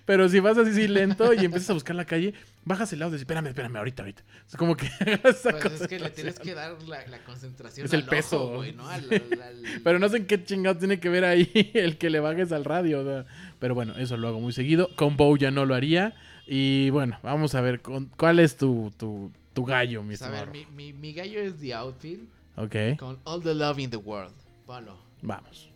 pero 0.05 0.29
si 0.29 0.41
vas 0.41 0.57
así 0.59 0.73
sí, 0.75 0.89
lento 0.89 1.33
y 1.35 1.45
empiezas 1.45 1.71
a 1.71 1.75
buscar 1.75 1.97
la 1.97 2.05
calle, 2.05 2.35
bajas 2.65 2.93
el 2.93 3.03
audio 3.03 3.11
y 3.11 3.19
dices, 3.19 3.23
espérame, 3.23 3.47
espérame, 3.49 3.77
ahorita, 3.77 4.03
ahorita. 4.03 4.23
Es 4.49 4.57
como 4.57 4.77
que 4.77 4.87
esa 5.25 5.51
Pues 5.53 5.81
es 5.81 5.89
que 5.89 5.99
le 5.99 6.11
tienes 6.11 6.39
que 6.39 6.55
dar 6.55 6.81
la, 6.83 7.07
la 7.07 7.19
concentración. 7.25 7.87
Es 7.87 7.93
el 7.93 8.03
al 8.03 8.07
peso. 8.09 8.45
ojo, 8.45 8.57
güey, 8.57 8.73
¿no? 8.73 8.89
Al- 8.89 9.05
al- 9.11 9.43
al- 9.43 9.63
Pero 9.85 9.99
no 9.99 10.09
sé 10.09 10.19
en 10.19 10.27
qué 10.27 10.43
chingados 10.45 10.79
tiene 10.79 11.01
que 11.01 11.09
ver 11.09 11.25
ahí 11.25 11.51
el 11.75 11.99
que 11.99 12.11
le 12.11 12.21
bajes 12.21 12.53
al 12.53 12.65
radio. 12.65 13.01
o 13.01 13.05
sea, 13.05 13.25
Pero 13.59 13.75
bueno, 13.75 13.95
eso 13.97 14.17
lo 14.17 14.29
hago 14.29 14.41
muy 14.41 14.53
seguido. 14.53 14.89
Con 14.97 15.17
Bow 15.17 15.37
ya 15.37 15.51
no 15.51 15.65
lo 15.67 15.75
haría. 15.75 16.15
Y 16.47 16.91
bueno, 16.91 17.19
vamos 17.23 17.55
a 17.55 17.61
ver 17.61 17.81
con, 17.81 18.07
cuál 18.17 18.41
es 18.41 18.57
tu, 18.57 18.93
tu, 18.99 19.31
tu 19.55 19.65
gallo, 19.65 20.03
mi 20.03 20.17
Pues, 20.17 20.23
a 20.23 20.31
ver, 20.31 20.49
mi, 20.51 20.67
mi, 20.75 20.93
mi 20.93 21.13
gallo 21.13 21.41
es 21.41 21.59
The 21.61 21.73
Outfield 21.75 22.29
Ok, 22.57 22.99
con 22.99 23.19
All 23.25 23.43
the 23.43 23.55
Love 23.55 23.79
in 23.79 23.91
the 23.91 23.97
World. 23.97 24.35
Ponlo. 24.67 24.99
vamos. 25.23 25.69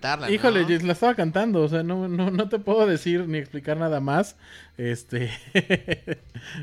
Cantarla. 0.00 0.30
Híjole, 0.30 0.62
¿no? 0.62 0.86
La 0.86 0.92
estaba 0.92 1.14
cantando. 1.14 1.62
O 1.62 1.68
sea, 1.68 1.82
no, 1.82 2.08
no, 2.08 2.30
no 2.30 2.48
te 2.48 2.58
puedo 2.58 2.86
decir 2.86 3.28
ni 3.28 3.38
explicar 3.38 3.76
nada 3.76 4.00
más. 4.00 4.36
Este. 4.76 5.30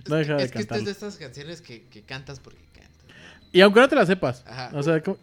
no 0.09 0.15
deja 0.15 0.35
de 0.35 0.43
es 0.43 0.51
que 0.51 0.59
esta 0.59 0.75
cantar. 0.75 0.77
es 0.79 0.85
de 0.85 0.91
estas 0.91 1.17
canciones 1.17 1.61
que, 1.61 1.83
que 1.87 2.01
cantas 2.01 2.39
porque 2.39 2.63
cantas. 2.73 3.05
Y 3.51 3.61
aunque 3.61 3.79
no 3.79 3.87
te 3.87 3.95
la 3.95 4.05
sepas. 4.05 4.43
Ajá. 4.47 4.71
O 4.73 4.83
sea, 4.83 5.01
como. 5.01 5.17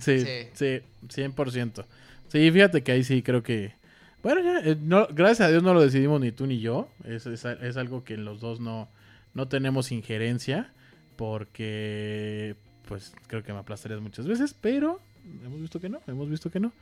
Sí, 0.00 0.24
sí, 0.52 0.80
100%. 1.08 1.84
Sí, 2.28 2.50
fíjate 2.50 2.82
que 2.82 2.92
ahí 2.92 3.02
sí 3.02 3.22
creo 3.22 3.42
que... 3.42 3.74
Bueno, 4.22 4.40
ya, 4.42 4.60
eh, 4.60 4.76
no, 4.80 5.08
gracias 5.10 5.48
a 5.48 5.50
Dios 5.50 5.64
no 5.64 5.74
lo 5.74 5.80
decidimos 5.80 6.20
ni 6.20 6.30
tú 6.30 6.46
ni 6.46 6.60
yo. 6.60 6.88
Es, 7.04 7.26
es, 7.26 7.44
es 7.44 7.76
algo 7.76 8.04
que 8.04 8.16
los 8.16 8.40
dos 8.40 8.60
no, 8.60 8.88
no 9.34 9.48
tenemos 9.48 9.90
injerencia. 9.90 10.72
Porque, 11.16 12.54
pues, 12.86 13.12
creo 13.26 13.42
que 13.42 13.52
me 13.52 13.58
aplastarías 13.58 14.00
muchas 14.00 14.26
veces. 14.26 14.54
Pero 14.54 15.00
hemos 15.44 15.60
visto 15.60 15.80
que 15.80 15.88
no, 15.88 16.00
hemos 16.06 16.28
visto 16.28 16.50
que 16.50 16.60
no. 16.60 16.72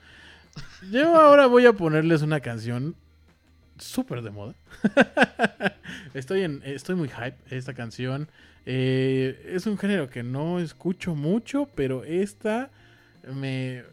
Yo 0.90 1.14
ahora 1.14 1.46
voy 1.46 1.66
a 1.66 1.72
ponerles 1.72 2.22
una 2.22 2.40
canción 2.40 2.94
súper 3.78 4.22
de 4.22 4.30
moda. 4.30 4.54
estoy, 6.14 6.42
en, 6.42 6.62
estoy 6.64 6.96
muy 6.96 7.08
hype 7.08 7.36
esta 7.50 7.74
canción. 7.74 8.28
Eh, 8.66 9.52
es 9.54 9.66
un 9.66 9.78
género 9.78 10.10
que 10.10 10.22
no 10.22 10.58
escucho 10.58 11.14
mucho, 11.14 11.68
pero 11.74 12.04
esta 12.04 12.70
me, 13.32 13.84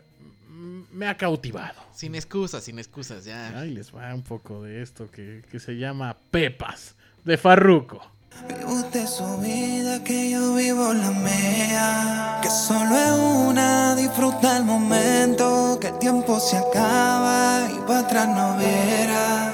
me 0.92 1.08
ha 1.08 1.16
cautivado. 1.18 1.82
Sin 1.94 2.16
excusas, 2.16 2.64
sin 2.64 2.80
excusas, 2.80 3.26
ya. 3.26 3.60
Ahí 3.60 3.72
les 3.72 3.94
va 3.94 4.14
un 4.14 4.24
poco 4.24 4.64
de 4.64 4.82
esto 4.82 5.10
que, 5.10 5.44
que 5.50 5.60
se 5.60 5.78
llama 5.78 6.18
Pepas, 6.32 6.96
de 7.24 7.38
Farruko. 7.38 8.15
Vive 8.44 8.66
usted 8.66 9.08
su 9.08 9.38
vida, 9.38 10.04
que 10.04 10.30
yo 10.30 10.54
vivo 10.54 10.94
la 10.94 11.10
mía. 11.12 12.40
Que 12.42 12.50
solo 12.50 12.96
es 12.96 13.12
una, 13.48 13.96
disfruta 13.96 14.58
el 14.58 14.66
momento. 14.66 15.80
Que 15.80 15.88
el 15.88 15.98
tiempo 16.00 16.40
se 16.40 16.58
acaba 16.58 17.62
y 17.72 17.80
para 17.88 18.00
atrás 18.00 18.28
no 18.28 18.58
viera. 18.58 19.54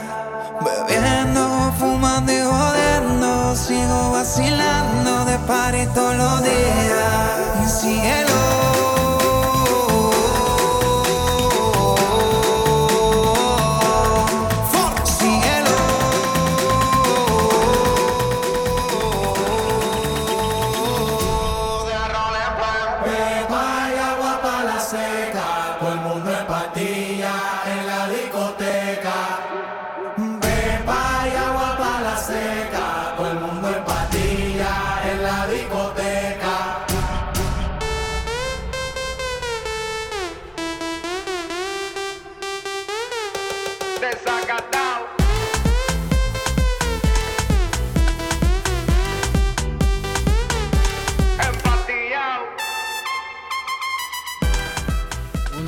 Bebiendo, 0.65 1.74
fumando 1.80 2.32
y 2.32 2.41
jodiendo. 2.41 3.56
Sigo 3.56 4.12
vacilando 4.12 5.26
de 5.26 5.38
party 5.39 5.86
todos 5.94 6.15
los 6.15 6.44
días. 6.44 7.63
Y 7.63 7.70
síguelo. 7.70 8.70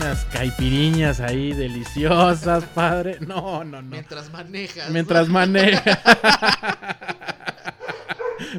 Unas 0.04 0.26
caipiriñas 0.26 1.22
ahí 1.22 1.54
deliciosas, 1.54 2.66
padre. 2.66 3.20
No, 3.22 3.64
no, 3.64 3.82
no. 3.82 3.90
Mientras 3.90 4.30
manejas. 4.34 4.90
Mientras 4.90 5.30
maneja. 5.30 6.00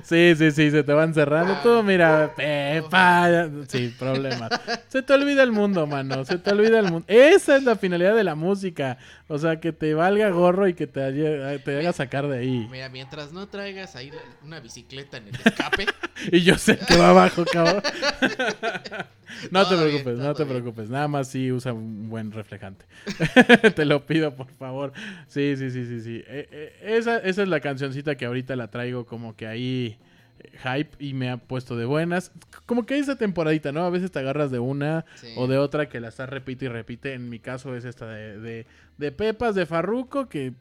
Sí, 0.03 0.35
sí, 0.37 0.51
sí, 0.51 0.71
se 0.71 0.83
te 0.83 0.93
van 0.95 1.13
cerrando. 1.13 1.57
Tú, 1.63 1.83
mira, 1.83 2.33
Pepa. 2.35 3.31
ya- 3.31 3.51
Sí, 3.69 3.95
problemas. 3.99 4.51
Se 4.89 5.03
te 5.03 5.13
olvida 5.13 5.43
el 5.43 5.53
mundo, 5.53 5.87
mano. 5.87 6.25
Se 6.25 6.39
te 6.39 6.51
olvida 6.51 6.79
el 6.79 6.87
mundo. 6.91 7.05
Esa 7.09 7.57
es 7.57 7.63
la 7.65 7.77
finalidad 7.77 8.15
de 8.17 8.25
la 8.25 8.35
música. 8.35 8.97
O 9.29 9.37
sea, 9.39 9.61
que 9.61 9.73
te 9.73 9.93
valga 9.95 10.31
gorro 10.31 10.67
y 10.67 10.73
que 10.75 10.87
te, 10.87 11.59
te 11.59 11.79
haga 11.79 11.93
sacar 11.93 12.27
de 12.27 12.39
ahí. 12.39 12.67
Mira, 12.71 12.89
mientras 12.89 13.33
no 13.33 13.47
traigas 13.49 13.95
ahí 13.97 14.11
una 14.43 14.61
bicicleta 14.61 15.19
en 15.19 15.29
el 15.29 15.35
escape. 15.45 15.87
Y 16.33 16.41
yo 16.43 16.57
sé 16.57 16.79
que 16.79 16.97
va 16.97 17.11
abajo, 17.11 17.45
cabrón. 17.45 17.83
No 19.51 19.67
te 19.69 19.75
bien, 19.77 19.87
preocupes, 19.89 20.19
no 20.19 20.35
te 20.35 20.45
bien. 20.45 20.57
preocupes. 20.63 20.91
Nada 20.91 21.09
más 21.09 21.29
sí 21.29 21.51
usa 21.53 21.73
un 21.73 22.09
buen 22.09 22.33
reflejante. 22.33 22.85
te 23.75 23.85
lo 23.85 24.05
pido, 24.07 24.35
por 24.35 24.49
favor. 24.53 24.93
Sí, 25.29 25.55
sí, 25.57 25.71
sí, 25.71 25.87
sí, 25.87 26.01
sí. 26.01 26.23
Eh, 26.27 26.49
eh, 26.51 26.73
esa, 26.97 27.19
esa 27.19 27.43
es 27.43 27.49
la 27.49 27.61
cancioncita 27.61 28.17
que 28.17 28.27
ahorita 28.27 28.57
la 28.57 28.69
traigo 28.69 29.07
como 29.07 29.37
que 29.37 29.47
ahí 29.47 29.99
eh, 30.41 30.51
hype 30.63 30.97
y 31.05 31.15
me 31.15 31.31
ha 31.31 31.37
puesto 31.37 31.77
de 31.77 31.85
buenas. 31.85 32.33
Como 32.67 32.87
que 32.87 32.99
esa 32.99 33.17
temporadita, 33.17 33.73
¿no? 33.73 33.85
A 33.85 33.91
veces 33.91 34.11
te 34.11 34.19
agarras 34.19 34.51
de 34.51 34.59
una 34.59 35.05
Sí. 35.17 35.29
o 35.37 35.47
de 35.47 35.59
otra 35.59 35.89
que 35.89 36.01
la 36.01 36.09
estás 36.09 36.29
repite 36.29 36.67
y 36.67 36.69
repite. 36.69 37.15
En 37.15 37.29
mi 37.29 37.39
caso 37.39 37.75
es 37.77 37.85
esta 37.85 38.07
de, 38.09 38.39
de, 38.41 38.67
de 38.99 39.13
Pepas, 39.13 39.55
de 39.55 39.67
Farruco, 39.67 40.29
que 40.29 40.53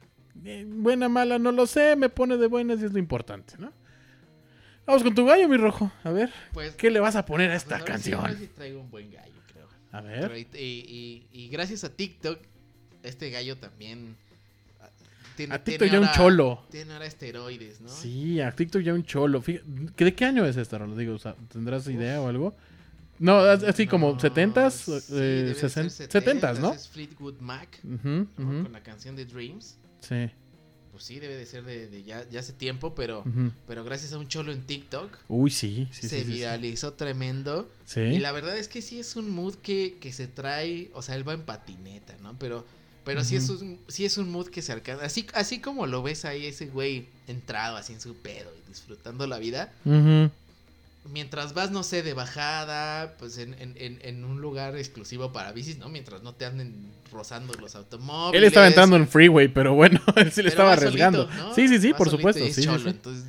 eh, 0.44 0.66
buena, 0.68 1.08
mala, 1.08 1.38
no 1.38 1.52
lo 1.52 1.66
sé, 1.66 1.94
me 1.96 2.08
pone 2.08 2.36
de 2.36 2.48
buenas 2.48 2.80
y 2.82 2.84
es 2.86 2.92
lo 2.92 2.98
importante, 2.98 3.54
¿no? 3.58 3.72
Vamos 4.86 5.02
con 5.02 5.14
tu 5.14 5.24
gallo, 5.24 5.48
mi 5.48 5.56
rojo. 5.56 5.90
A 6.04 6.10
ver, 6.10 6.30
Pues, 6.52 6.74
¿qué 6.76 6.90
le 6.90 7.00
vas 7.00 7.16
a 7.16 7.24
poner 7.24 7.50
a 7.50 7.56
esta 7.56 7.78
pues, 7.78 8.02
sí, 8.02 8.12
ahora 8.12 8.28
canción? 8.28 8.48
sí 8.48 8.52
traigo 8.54 8.80
un 8.80 8.90
buen 8.90 9.10
gallo, 9.10 9.32
creo. 9.52 9.66
A 9.92 10.02
Pero 10.02 10.28
ver. 10.30 10.46
y, 10.54 10.58
y- 10.58 11.26
y 11.32 11.48
gracias 11.48 11.84
a 11.84 11.90
TikTok, 11.90 12.38
este 13.02 13.30
gallo 13.30 13.56
también 13.56 14.16
ah, 14.80 14.88
tiene, 15.36 15.54
A 15.54 15.58
TikTok 15.64 15.78
tiene 15.88 15.92
ya 15.92 15.98
un 16.00 16.04
ahora- 16.06 16.16
cholo. 16.16 16.66
Tiene 16.70 16.92
ahora 16.92 17.06
esteroides, 17.06 17.80
¿no? 17.80 17.88
Sí, 17.88 18.40
a 18.40 18.52
TikTok 18.52 18.82
ya 18.82 18.92
un 18.94 19.04
cholo. 19.04 19.40
Fíjate, 19.40 19.64
¿que 19.96 20.04
¿De 20.04 20.14
qué 20.14 20.24
año 20.26 20.44
es 20.44 20.56
esta, 20.56 20.76
Rolo? 20.78 20.96
Digo, 20.96 21.14
o 21.14 21.18
sea, 21.18 21.34
¿tendrás 21.50 21.86
idea 21.88 22.20
o 22.20 22.28
algo? 22.28 22.54
No, 23.18 23.38
as- 23.38 23.62
así 23.62 23.86
como 23.86 24.12
No, 24.12 24.18
70s, 24.18 25.00
sí, 25.00 25.12
eh, 25.14 25.44
debe 25.46 25.54
ser 25.54 25.70
60 25.70 26.20
70s, 26.20 26.58
¿no? 26.58 26.72
Es 26.72 26.88
Fleetwood 26.88 27.38
Mac, 27.40 27.78
Ujú, 27.84 28.08
¿no? 28.08 28.22
ujú. 28.36 28.62
Con 28.64 28.72
la 28.72 28.82
canción 28.82 29.16
de 29.16 29.24
Dreams. 29.24 29.78
Sí. 30.00 30.30
Pues 30.94 31.06
sí, 31.06 31.18
debe 31.18 31.34
de 31.34 31.44
ser 31.44 31.64
de, 31.64 31.88
de 31.88 32.04
ya, 32.04 32.24
ya 32.30 32.38
hace 32.38 32.52
tiempo, 32.52 32.94
pero, 32.94 33.24
pero 33.66 33.82
gracias 33.82 34.12
a 34.12 34.18
un 34.18 34.28
cholo 34.28 34.52
en 34.52 34.62
TikTok 34.62 35.10
Uy, 35.26 35.50
sí. 35.50 35.88
sí, 35.90 36.02
se 36.02 36.08
sí, 36.08 36.16
sí, 36.18 36.24
sí. 36.24 36.32
viralizó 36.34 36.92
tremendo. 36.92 37.68
Sí. 37.84 37.98
Y 38.00 38.18
la 38.20 38.30
verdad 38.30 38.56
es 38.56 38.68
que 38.68 38.80
sí 38.80 39.00
es 39.00 39.16
un 39.16 39.28
mood 39.28 39.56
que, 39.56 39.98
que 40.00 40.12
se 40.12 40.28
trae, 40.28 40.92
o 40.94 41.02
sea, 41.02 41.16
él 41.16 41.28
va 41.28 41.32
en 41.32 41.42
patineta, 41.42 42.14
¿no? 42.22 42.38
Pero, 42.38 42.64
pero 43.04 43.24
sí, 43.24 43.34
es 43.34 43.48
un, 43.50 43.80
sí 43.88 44.04
es 44.04 44.18
un 44.18 44.30
mood 44.30 44.46
que 44.50 44.62
se 44.62 44.70
alcanza. 44.70 45.04
Así, 45.04 45.26
así 45.34 45.58
como 45.58 45.88
lo 45.88 46.00
ves 46.04 46.24
ahí, 46.24 46.46
ese 46.46 46.66
güey 46.66 47.08
entrado 47.26 47.76
así 47.76 47.92
en 47.92 48.00
su 48.00 48.14
pedo 48.14 48.52
y 48.64 48.68
disfrutando 48.68 49.26
la 49.26 49.38
vida. 49.38 49.72
Ujú. 49.84 50.30
Mientras 51.10 51.52
vas, 51.52 51.70
no 51.70 51.82
sé, 51.82 52.02
de 52.02 52.14
bajada, 52.14 53.16
pues 53.18 53.38
en, 53.38 53.54
en, 53.58 53.74
en, 53.76 54.24
un 54.24 54.40
lugar 54.40 54.76
exclusivo 54.76 55.32
para 55.32 55.52
bicis, 55.52 55.78
¿no? 55.78 55.88
Mientras 55.88 56.22
no 56.22 56.34
te 56.34 56.46
anden 56.46 56.90
rozando 57.12 57.52
los 57.54 57.74
automóviles. 57.74 58.38
Él 58.38 58.44
estaba 58.44 58.66
entrando 58.66 58.96
en 58.96 59.06
freeway, 59.06 59.48
pero 59.48 59.74
bueno, 59.74 60.00
él 60.16 60.32
sí 60.32 60.42
le 60.42 60.48
estaba 60.48 60.72
arriesgando. 60.72 61.24
solito, 61.26 61.44
¿no? 61.44 61.54
Sí, 61.54 61.68
sí, 61.68 61.78
sí, 61.78 61.92
Va 61.92 61.98
por 61.98 62.10
supuesto. 62.10 62.46
Sí, 62.48 62.62
cholo, 62.62 62.78
sí. 62.78 62.88
Entonces, 62.88 63.24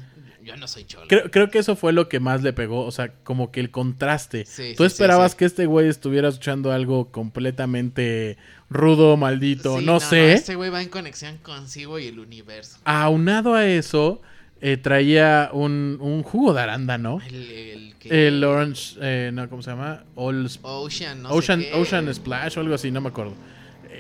yo 0.46 0.56
no 0.58 0.68
soy 0.68 0.86
cholo. 0.86 1.08
Creo, 1.08 1.30
creo 1.32 1.50
que 1.50 1.60
eso 1.60 1.76
fue 1.76 1.92
lo 1.92 2.08
que 2.08 2.20
más 2.20 2.44
le 2.44 2.54
pegó, 2.54 2.86
o 2.86 2.92
sea, 2.92 3.12
como 3.24 3.52
que 3.52 3.60
el 3.60 3.72
contraste. 3.72 4.46
Sí, 4.46 4.74
Tú 4.78 4.84
sí, 4.84 4.88
esperabas 4.88 5.36
que 5.36 5.46
este 5.46 5.66
güey 5.66 5.90
estuviera 5.90 6.30
escuchando 6.30 6.72
algo 6.72 7.12
completamente 7.12 8.38
rudo, 8.70 9.18
maldito, 9.18 9.82
no, 9.82 10.00
sé. 10.00 10.34
Este 10.34 10.56
güey 10.56 10.70
va 10.70 10.82
en 10.82 10.90
conexión 10.90 11.38
consigo 11.40 12.00
y 12.00 12.08
el 12.08 12.20
universo. 12.20 12.78
Aunado 12.86 13.56
a 13.56 13.66
eso, 13.66 14.22
eh, 14.68 14.78
traía 14.78 15.50
un, 15.54 15.98
un 16.02 16.24
jugo 16.24 16.54
de 16.54 16.62
arándano. 16.62 17.20
El, 17.28 17.36
el 17.52 17.96
que... 18.00 18.28
El 18.28 18.44
Orange, 18.44 18.98
eh, 19.00 19.30
no, 19.32 19.48
¿cómo 19.48 19.62
se 19.62 19.70
llama? 19.70 20.04
All 20.16 20.50
Ocean, 20.64 21.22
no 21.22 21.30
Ocean, 21.30 21.62
sé 21.62 21.70
qué. 21.70 21.80
Ocean 21.80 22.14
Splash 22.14 22.58
o 22.58 22.62
algo 22.62 22.74
así, 22.74 22.90
no 22.90 23.00
me 23.00 23.10
acuerdo. 23.10 23.34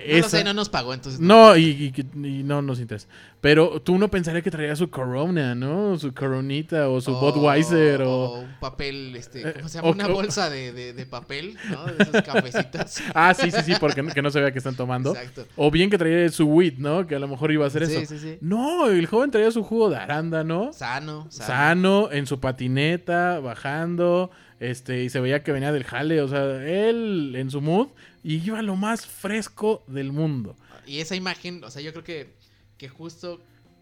No 0.07 0.17
lo 0.19 0.29
sé, 0.29 0.43
no 0.43 0.53
nos 0.53 0.69
pagó, 0.69 0.93
entonces. 0.93 1.19
No, 1.19 1.55
y, 1.57 1.93
y- 2.13 2.27
y 2.27 2.43
no 2.43 2.61
nos 2.61 2.79
interesa. 2.79 3.07
Pero 3.41 3.79
tú 3.81 3.97
no 3.97 4.09
pensaría 4.09 4.41
que 4.41 4.49
traía 4.51 4.75
su 4.75 4.89
Corona, 4.89 5.53
¿no? 5.55 5.97
Su 5.99 6.13
Coronita 6.13 6.89
o 6.89 6.99
su 7.01 7.13
Budweiser 7.15 8.01
o... 8.01 8.39
un 8.39 8.55
papel, 8.59 9.15
este, 9.15 9.41
Eh, 9.49 9.53
¿cómo 9.57 9.69
se 9.69 9.77
llama? 9.77 9.89
o- 9.89 9.91
Una 9.91 10.07
o- 10.07 10.13
bolsa 10.13 10.49
de, 10.49 10.71
de, 10.73 10.93
de 10.93 11.05
papel, 11.05 11.55
¿no? 11.69 11.85
De 11.85 12.03
esos 12.03 12.21
cafecitos. 12.23 12.97
Ah, 13.13 13.33
sí, 13.33 13.51
sí, 13.51 13.57
sí, 13.63 13.73
porque 13.79 14.01
no, 14.01 14.11
que 14.11 14.21
no 14.21 14.31
se 14.31 14.39
vea 14.41 14.51
que 14.51 14.57
están 14.57 14.75
tomando. 14.75 15.11
Exacto. 15.15 15.45
O 15.55 15.69
bien 15.71 15.89
que 15.89 15.97
traía 15.97 16.27
su 16.29 16.45
weed, 16.47 16.79
¿no? 16.79 17.05
Que 17.05 17.15
a 17.15 17.19
lo 17.19 17.27
mejor 17.27 17.51
iba 17.51 17.63
a 17.65 17.67
hacer 17.67 17.85
Sí, 17.87 17.95
eso. 17.95 18.13
sí, 18.13 18.19
sí. 18.19 18.37
No, 18.41 18.87
el 18.87 19.05
joven 19.05 19.29
traía 19.31 19.51
su 19.51 19.63
jugo 19.63 19.89
de 19.89 19.97
arándano. 19.97 20.71
Sano, 20.73 21.27
sano. 21.29 21.47
Sano, 21.47 22.11
en 22.11 22.25
su 22.27 22.39
patineta, 22.39 23.39
bajando. 23.39 24.31
Este, 24.59 25.03
y 25.03 25.09
se 25.09 25.19
veía 25.19 25.43
que 25.43 25.51
venía 25.51 25.71
del 25.71 25.83
jale. 25.83 26.21
O 26.21 26.27
sea, 26.27 26.43
él 26.65 27.33
en 27.35 27.51
su 27.51 27.61
mood. 27.61 27.87
Y 28.27 28.43
iba 28.43 28.59
lo 28.63 28.75
más 28.75 29.05
fresco 29.05 29.83
del 29.87 30.11
mundo. 30.11 30.55
Y 30.87 30.99
esa 30.99 31.15
imagen, 31.15 31.63
o 31.63 31.69
sea, 31.69 31.81
yo 31.83 31.91
creo 31.91 32.03
que, 32.03 32.33
que 32.79 32.89
justo 32.89 33.39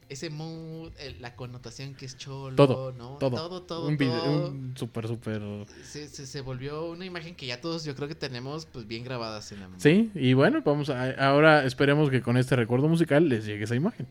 ese 0.09 0.29
mood, 0.29 0.91
el- 0.99 1.21
la 1.21 1.33
connotación 1.37 1.95
que 1.95 2.05
es 2.05 2.17
cholo, 2.17 2.55
Todo, 2.57 2.91
¿no? 2.91 3.17
todo. 3.19 3.31
Todo, 3.37 3.61
todo, 3.63 3.87
un 3.87 3.95
video, 3.97 4.21
todo. 4.21 4.49
un 4.49 4.73
súper, 4.77 5.07
súper. 5.07 5.41
Se, 5.83 6.09
se, 6.09 6.27
se 6.27 6.41
volvió 6.41 6.85
una 6.91 7.05
imagen 7.05 7.35
que 7.35 7.45
ya 7.45 7.61
todos 7.61 7.85
yo 7.85 7.95
creo 7.95 8.09
que 8.09 8.15
tenemos 8.15 8.65
pues 8.65 8.85
bien 8.85 9.05
grabadas 9.05 9.49
en 9.53 9.61
la 9.61 9.67
memoria. 9.69 9.81
Sí, 9.81 10.11
y 10.13 10.33
bueno, 10.33 10.61
vamos 10.63 10.89
a, 10.89 11.11
ahora 11.25 11.65
esperemos 11.65 12.09
que 12.09 12.21
con 12.21 12.35
este 12.35 12.57
recuerdo 12.57 12.89
musical 12.89 13.29
les 13.29 13.45
llegue 13.45 13.63
esa 13.63 13.75
imagen. 13.75 14.07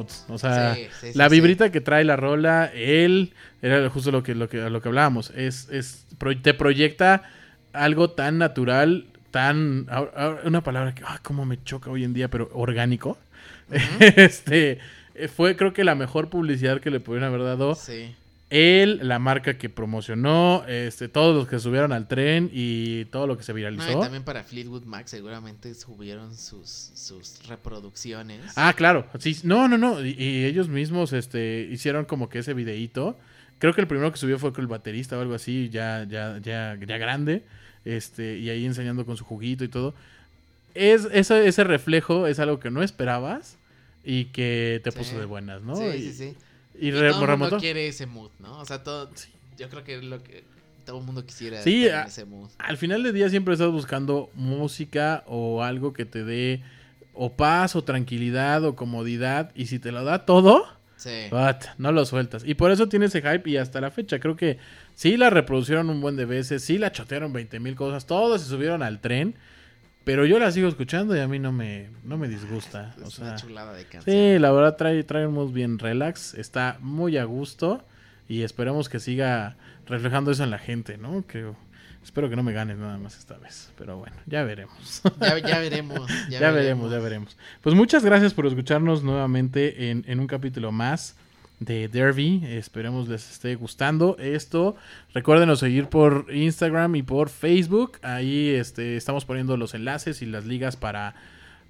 Moods. 0.00 0.24
O 0.28 0.38
sea, 0.38 0.74
Sí, 0.74 0.86
sí, 1.00 1.12
sí, 1.12 1.18
la 1.18 1.28
sí. 1.28 1.34
vibrita 1.34 1.70
que 1.72 1.80
trae 1.80 2.04
la 2.04 2.16
rola, 2.16 2.70
él, 2.74 3.32
era 3.62 3.88
justo 3.90 4.10
lo 4.10 4.22
que, 4.22 4.34
lo 4.34 4.48
que, 4.48 4.58
lo 4.70 4.80
que 4.80 4.88
hablábamos. 4.88 5.30
Es, 5.36 5.68
es, 5.70 6.06
te 6.42 6.54
proyecta 6.54 7.22
algo 7.72 8.10
tan 8.10 8.38
natural, 8.38 9.06
tan. 9.30 9.86
Una 10.44 10.62
palabra 10.62 10.94
que, 10.94 11.02
ah, 11.06 11.18
cómo 11.22 11.44
me 11.46 11.62
choca 11.62 11.90
hoy 11.90 12.04
en 12.04 12.12
día, 12.14 12.28
pero 12.28 12.50
orgánico. 12.54 13.18
este. 14.00 14.78
eh, 15.14 15.28
Fue, 15.28 15.56
creo 15.56 15.72
que 15.72 15.84
la 15.84 15.94
mejor 15.94 16.28
publicidad 16.30 16.80
que 16.80 16.90
le 16.90 17.00
pudieron 17.00 17.28
haber 17.28 17.42
dado 17.44 17.74
Sí. 17.74 18.14
Él, 18.50 18.98
la 19.04 19.18
marca 19.20 19.56
que 19.56 19.68
promocionó, 19.68 20.64
este, 20.66 21.08
todos 21.08 21.34
los 21.36 21.46
que 21.48 21.58
subieron 21.60 21.92
al 21.92 22.08
tren 22.08 22.50
y 22.52 23.04
todo 23.06 23.26
lo 23.28 23.36
que 23.38 23.44
se 23.44 23.52
No, 23.52 23.56
viralizó. 23.56 23.98
y 23.98 24.00
también 24.00 24.24
para 24.24 24.42
Fleetwood 24.42 24.84
Mac 24.84 25.06
seguramente 25.06 25.72
subieron 25.74 26.34
sus, 26.36 26.68
sus 26.94 27.46
reproducciones. 27.48 28.40
Ah, 28.56 28.72
claro. 28.76 29.06
Sí, 29.20 29.36
no, 29.44 29.68
no, 29.68 29.78
no. 29.78 30.04
Y, 30.04 30.16
y 30.18 30.44
ellos 30.44 30.68
mismos 30.68 31.12
este, 31.12 31.68
hicieron 31.70 32.04
como 32.04 32.28
que 32.28 32.40
ese 32.40 32.52
videíto. 32.54 33.16
Creo 33.60 33.72
que 33.74 33.80
el 33.82 33.86
primero 33.86 34.10
que 34.10 34.18
subió 34.18 34.38
fue 34.38 34.52
con 34.52 34.62
el 34.62 34.68
baterista 34.68 35.16
o 35.16 35.20
algo 35.20 35.34
así, 35.34 35.68
ya, 35.70 36.04
ya, 36.08 36.38
ya, 36.42 36.76
ya 36.84 36.98
grande. 36.98 37.44
Este, 37.84 38.38
y 38.38 38.50
ahí 38.50 38.66
enseñando 38.66 39.06
con 39.06 39.16
su 39.16 39.24
juguito 39.24 39.64
y 39.64 39.68
todo. 39.68 39.94
Es, 40.74 41.06
ese, 41.12 41.46
ese 41.46 41.64
reflejo 41.64 42.26
es 42.26 42.38
algo 42.40 42.58
que 42.60 42.70
no 42.70 42.82
esperabas 42.82 43.56
y 44.04 44.26
que 44.26 44.80
te 44.82 44.90
Sí. 44.90 44.98
puso 44.98 45.18
de 45.18 45.26
buenas, 45.26 45.62
¿no? 45.62 45.76
Sí, 45.76 45.82
y, 45.84 46.00
sí, 46.00 46.12
sí. 46.12 46.36
Y 46.78 46.88
Y, 46.88 46.90
re- 46.92 47.10
todo 47.10 47.24
el 47.32 47.36
mundo 47.38 47.58
quiere 47.58 47.86
ese 47.88 48.06
mood, 48.06 48.30
¿no? 48.38 48.58
O 48.60 48.64
sea, 48.64 48.82
todo, 48.82 49.10
yo 49.58 49.68
creo 49.68 49.84
que 49.84 49.96
es 49.96 50.04
lo 50.04 50.22
que 50.22 50.44
todo 50.84 50.98
el 51.00 51.04
mundo 51.04 51.24
quisiera 51.24 51.62
Sí, 51.62 51.88
a- 51.88 52.02
ese 52.04 52.24
mood. 52.24 52.48
Al 52.58 52.76
final 52.76 53.02
del 53.02 53.12
día 53.14 53.28
siempre 53.28 53.54
estás 53.54 53.70
buscando 53.70 54.30
música 54.34 55.24
o 55.26 55.62
algo 55.62 55.92
que 55.92 56.04
te 56.04 56.24
dé 56.24 56.62
o 57.14 57.32
paz 57.32 57.76
o 57.76 57.84
tranquilidad 57.84 58.64
o 58.64 58.76
comodidad. 58.76 59.50
Y 59.54 59.66
si 59.66 59.78
te 59.78 59.92
lo 59.92 60.04
da 60.04 60.24
todo, 60.26 60.64
Sí. 60.96 61.28
But, 61.30 61.64
no 61.78 61.92
lo 61.92 62.04
sueltas. 62.04 62.42
Y 62.44 62.52
por 62.52 62.70
eso 62.70 62.86
tiene 62.90 63.06
ese 63.06 63.22
hype 63.22 63.48
y 63.48 63.56
hasta 63.56 63.80
la 63.80 63.90
fecha. 63.90 64.18
Creo 64.18 64.36
que 64.36 64.58
sí 64.94 65.16
la 65.16 65.30
reproducieron 65.30 65.88
un 65.88 66.02
buen 66.02 66.14
de 66.14 66.26
veces, 66.26 66.62
sí 66.62 66.76
la 66.76 66.92
chotearon 66.92 67.32
20 67.32 67.58
mil 67.58 67.74
cosas, 67.74 68.04
todos 68.06 68.42
se 68.42 68.48
subieron 68.48 68.82
al 68.82 69.00
tren. 69.00 69.34
Pero 70.10 70.26
yo 70.26 70.38
la 70.38 70.50
sigo 70.50 70.68
escuchando 70.68 71.16
y 71.16 71.20
a 71.20 71.28
mí 71.28 71.38
no 71.38 71.52
me, 71.52 71.88
no 72.04 72.16
me 72.18 72.28
disgusta. 72.28 72.94
Es 72.98 73.02
O 73.06 73.10
sea, 73.10 73.24
una 73.26 73.36
chulada 73.36 73.72
de 73.72 73.84
canción. 73.84 74.14
sí, 74.16 74.38
la 74.38 74.50
verdad 74.50 74.76
trae, 74.76 75.02
trae 75.04 75.26
un 75.26 75.34
mood 75.34 75.52
bien 75.52 75.78
relax, 75.78 76.34
está 76.34 76.78
muy 76.80 77.16
a 77.16 77.24
gusto 77.24 77.84
y 78.28 78.42
esperemos 78.42 78.88
que 78.88 78.98
siga 79.00 79.56
reflejando 79.86 80.30
eso 80.30 80.42
en 80.44 80.50
la 80.50 80.58
gente, 80.58 80.98
¿no? 80.98 81.22
Creo. 81.26 81.56
Espero 82.02 82.30
que 82.30 82.36
no 82.36 82.42
me 82.42 82.52
ganes 82.52 82.78
nada 82.78 82.96
más 82.98 83.18
esta 83.18 83.36
vez, 83.36 83.70
pero 83.76 83.98
bueno, 83.98 84.16
ya 84.26 84.42
veremos. 84.42 85.02
Ya, 85.20 85.38
ya 85.38 85.58
veremos. 85.58 86.10
Ya, 86.30 86.40
Ya, 86.40 86.50
veremos, 86.50 86.90
ya 86.90 86.98
veremos. 86.98 87.36
Pues 87.60 87.74
muchas 87.74 88.04
gracias 88.04 88.32
por 88.32 88.46
escucharnos 88.46 89.02
nuevamente 89.04 89.90
en, 89.90 90.04
en 90.08 90.18
un 90.18 90.26
capítulo 90.26 90.72
más 90.72 91.14
de 91.60 91.88
Derby. 91.88 92.42
Esperemos 92.44 93.08
les 93.08 93.30
esté 93.30 93.54
gustando 93.54 94.16
esto. 94.18 94.74
Recuérdenos 95.14 95.60
seguir 95.60 95.86
por 95.86 96.26
Instagram 96.32 96.96
y 96.96 97.02
por 97.02 97.28
Facebook. 97.28 97.98
Ahí 98.02 98.48
este, 98.48 98.96
estamos 98.96 99.24
poniendo 99.24 99.56
los 99.56 99.74
enlaces 99.74 100.22
y 100.22 100.26
las 100.26 100.46
ligas 100.46 100.76
para, 100.76 101.14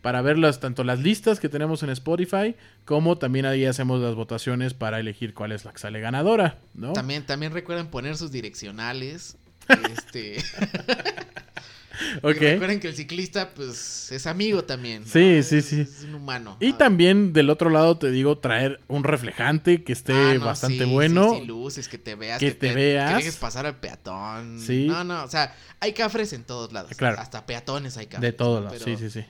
para 0.00 0.22
ver 0.22 0.38
las, 0.38 0.60
tanto 0.60 0.84
las 0.84 1.00
listas 1.00 1.40
que 1.40 1.48
tenemos 1.48 1.82
en 1.82 1.90
Spotify, 1.90 2.54
como 2.84 3.18
también 3.18 3.44
ahí 3.44 3.66
hacemos 3.66 4.00
las 4.00 4.14
votaciones 4.14 4.72
para 4.72 5.00
elegir 5.00 5.34
cuál 5.34 5.52
es 5.52 5.64
la 5.64 5.72
que 5.72 5.78
sale 5.78 6.00
ganadora, 6.00 6.58
¿no? 6.74 6.92
También, 6.92 7.26
también 7.26 7.52
recuerden 7.52 7.88
poner 7.88 8.16
sus 8.16 8.32
direccionales. 8.32 9.36
Este. 9.92 10.42
Ok. 12.30 12.36
y 12.36 12.38
recuerden 12.40 12.80
que 12.80 12.88
el 12.88 12.94
ciclista, 12.94 13.50
pues, 13.54 14.10
es 14.12 14.26
amigo 14.26 14.64
también. 14.64 15.02
¿no? 15.02 15.08
Sí, 15.08 15.42
sí, 15.42 15.56
Es- 15.58 15.64
sí. 15.66 15.80
Es 15.80 16.04
un 16.04 16.14
humano. 16.16 16.56
Y 16.60 16.72
Ah, 16.72 16.78
también 16.78 17.32
del 17.32 17.50
otro 17.50 17.70
lado 17.70 17.96
te 17.98 18.10
digo 18.10 18.38
traer 18.38 18.80
un 18.88 19.04
reflejante 19.04 19.82
que 19.84 19.92
esté 19.92 20.12
ah, 20.12 20.34
no, 20.38 20.44
bastante 20.46 20.84
sí, 20.84 20.90
bueno. 20.92 21.32
Sí, 21.34 21.40
sí, 21.40 21.46
luces, 21.46 21.88
que 21.88 21.98
te 21.98 22.14
veas. 22.14 22.38
Que 22.38 22.50
te 22.52 22.68
Que 22.68 22.74
veas. 22.74 23.16
dejes 23.16 23.36
pasar 23.36 23.66
al 23.66 23.76
peatón. 23.76 24.60
Sí. 24.60 24.86
No, 24.88 25.04
no, 25.04 25.24
o 25.24 25.28
sea, 25.28 25.54
hay 25.80 25.92
cafres 25.92 26.32
en 26.32 26.44
todos 26.44 26.72
lados. 26.72 26.92
Claro. 26.96 27.18
Hasta 27.20 27.46
peatones 27.46 27.96
hay 27.96 28.06
cafres. 28.06 28.22
De 28.22 28.32
todos 28.32 28.62
lados, 28.64 28.82
Pero- 28.84 28.98
sí, 28.98 29.08
sí, 29.10 29.20
sí. 29.20 29.26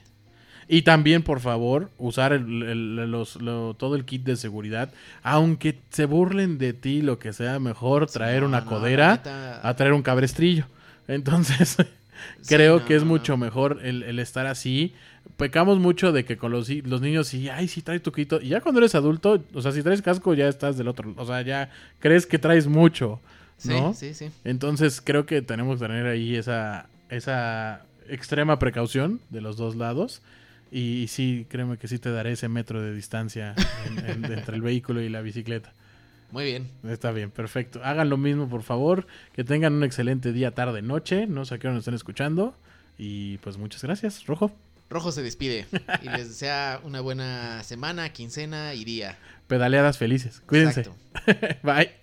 Y 0.67 0.83
también, 0.83 1.21
por 1.21 1.41
favor, 1.41 1.89
usar 1.97 2.31
el- 2.31 2.63
el- 2.63 3.11
los- 3.11 3.35
lo- 3.41 3.73
todo 3.73 3.95
el 3.95 4.05
kit 4.05 4.23
de 4.23 4.37
seguridad. 4.37 4.93
Aunque 5.21 5.81
se 5.89 6.05
burlen 6.05 6.57
de 6.59 6.71
ti, 6.71 7.01
lo 7.01 7.19
que 7.19 7.33
sea, 7.33 7.59
mejor 7.59 8.09
traer 8.09 8.43
no, 8.43 8.47
una 8.47 8.61
no, 8.61 8.67
codera 8.67 9.17
neta- 9.17 9.59
a 9.67 9.75
traer 9.75 9.91
un 9.91 10.01
cabestrillo. 10.01 10.65
Entonces, 11.09 11.75
creo 12.47 12.79
no, 12.79 12.85
que 12.85 12.95
es 12.95 13.03
mucho 13.03 13.37
mejor 13.37 13.79
el, 13.83 14.03
el 14.03 14.19
estar 14.19 14.45
así. 14.47 14.93
Pecamos 15.37 15.79
mucho 15.79 16.11
de 16.11 16.25
que 16.25 16.37
con 16.37 16.51
los, 16.51 16.69
los 16.69 17.01
niños, 17.01 17.27
sí, 17.27 17.47
ay, 17.49 17.67
sí, 17.67 17.81
trae 17.81 17.99
tu 17.99 18.11
quito. 18.11 18.41
Y 18.41 18.49
ya 18.49 18.61
cuando 18.61 18.79
eres 18.79 18.95
adulto, 18.95 19.43
o 19.53 19.61
sea, 19.61 19.71
si 19.71 19.83
traes 19.83 20.01
casco, 20.01 20.33
ya 20.33 20.47
estás 20.47 20.77
del 20.77 20.87
otro. 20.87 21.13
O 21.17 21.25
sea, 21.25 21.41
ya 21.41 21.69
crees 21.99 22.25
que 22.25 22.39
traes 22.39 22.67
mucho. 22.67 23.19
Sí, 23.57 23.69
¿no? 23.69 23.93
sí, 23.93 24.13
sí. 24.15 24.29
Entonces 24.43 25.01
creo 25.03 25.25
que 25.27 25.41
tenemos 25.43 25.79
que 25.79 25.85
tener 25.87 26.07
ahí 26.07 26.35
esa, 26.35 26.87
esa 27.09 27.85
extrema 28.09 28.57
precaución 28.59 29.19
de 29.29 29.41
los 29.41 29.57
dos 29.57 29.75
lados. 29.75 30.21
Y, 30.71 31.07
sí, 31.09 31.45
créeme 31.49 31.77
que 31.77 31.87
sí 31.87 31.99
te 31.99 32.09
daré 32.11 32.31
ese 32.31 32.47
metro 32.47 32.81
de 32.81 32.93
distancia 32.95 33.53
en- 33.85 34.23
en- 34.25 34.31
entre 34.31 34.55
el 34.55 34.61
vehículo 34.61 35.01
y 35.01 35.09
la 35.09 35.21
bicicleta. 35.21 35.73
Muy 36.31 36.45
bien. 36.45 36.69
Está 36.83 37.11
bien, 37.11 37.29
perfecto. 37.31 37.81
Hagan 37.83 38.09
lo 38.09 38.17
mismo, 38.17 38.47
por 38.49 38.63
favor. 38.63 39.05
Que 39.33 39.43
tengan 39.43 39.73
un 39.73 39.83
excelente 39.83 40.31
día, 40.31 40.51
tarde, 40.51 40.81
noche. 40.81 41.27
No 41.27 41.45
sé 41.45 41.55
a 41.55 41.59
qué 41.59 41.67
hora 41.67 41.75
nos 41.75 41.81
estén 41.81 41.95
escuchando. 41.95 42.55
Y 42.97 43.37
pues 43.39 43.57
muchas 43.57 43.83
gracias, 43.83 44.25
Rojo. 44.25 44.51
Rojo 44.89 45.11
se 45.11 45.23
despide 45.23 45.65
y 46.01 46.09
les 46.09 46.27
desea 46.27 46.81
una 46.83 46.99
buena 46.99 47.63
semana, 47.63 48.11
quincena 48.11 48.73
y 48.73 48.83
día. 48.83 49.17
Pedaleadas 49.47 49.97
felices. 49.97 50.41
Cuídense. 50.45 50.89
Bye. 51.63 52.00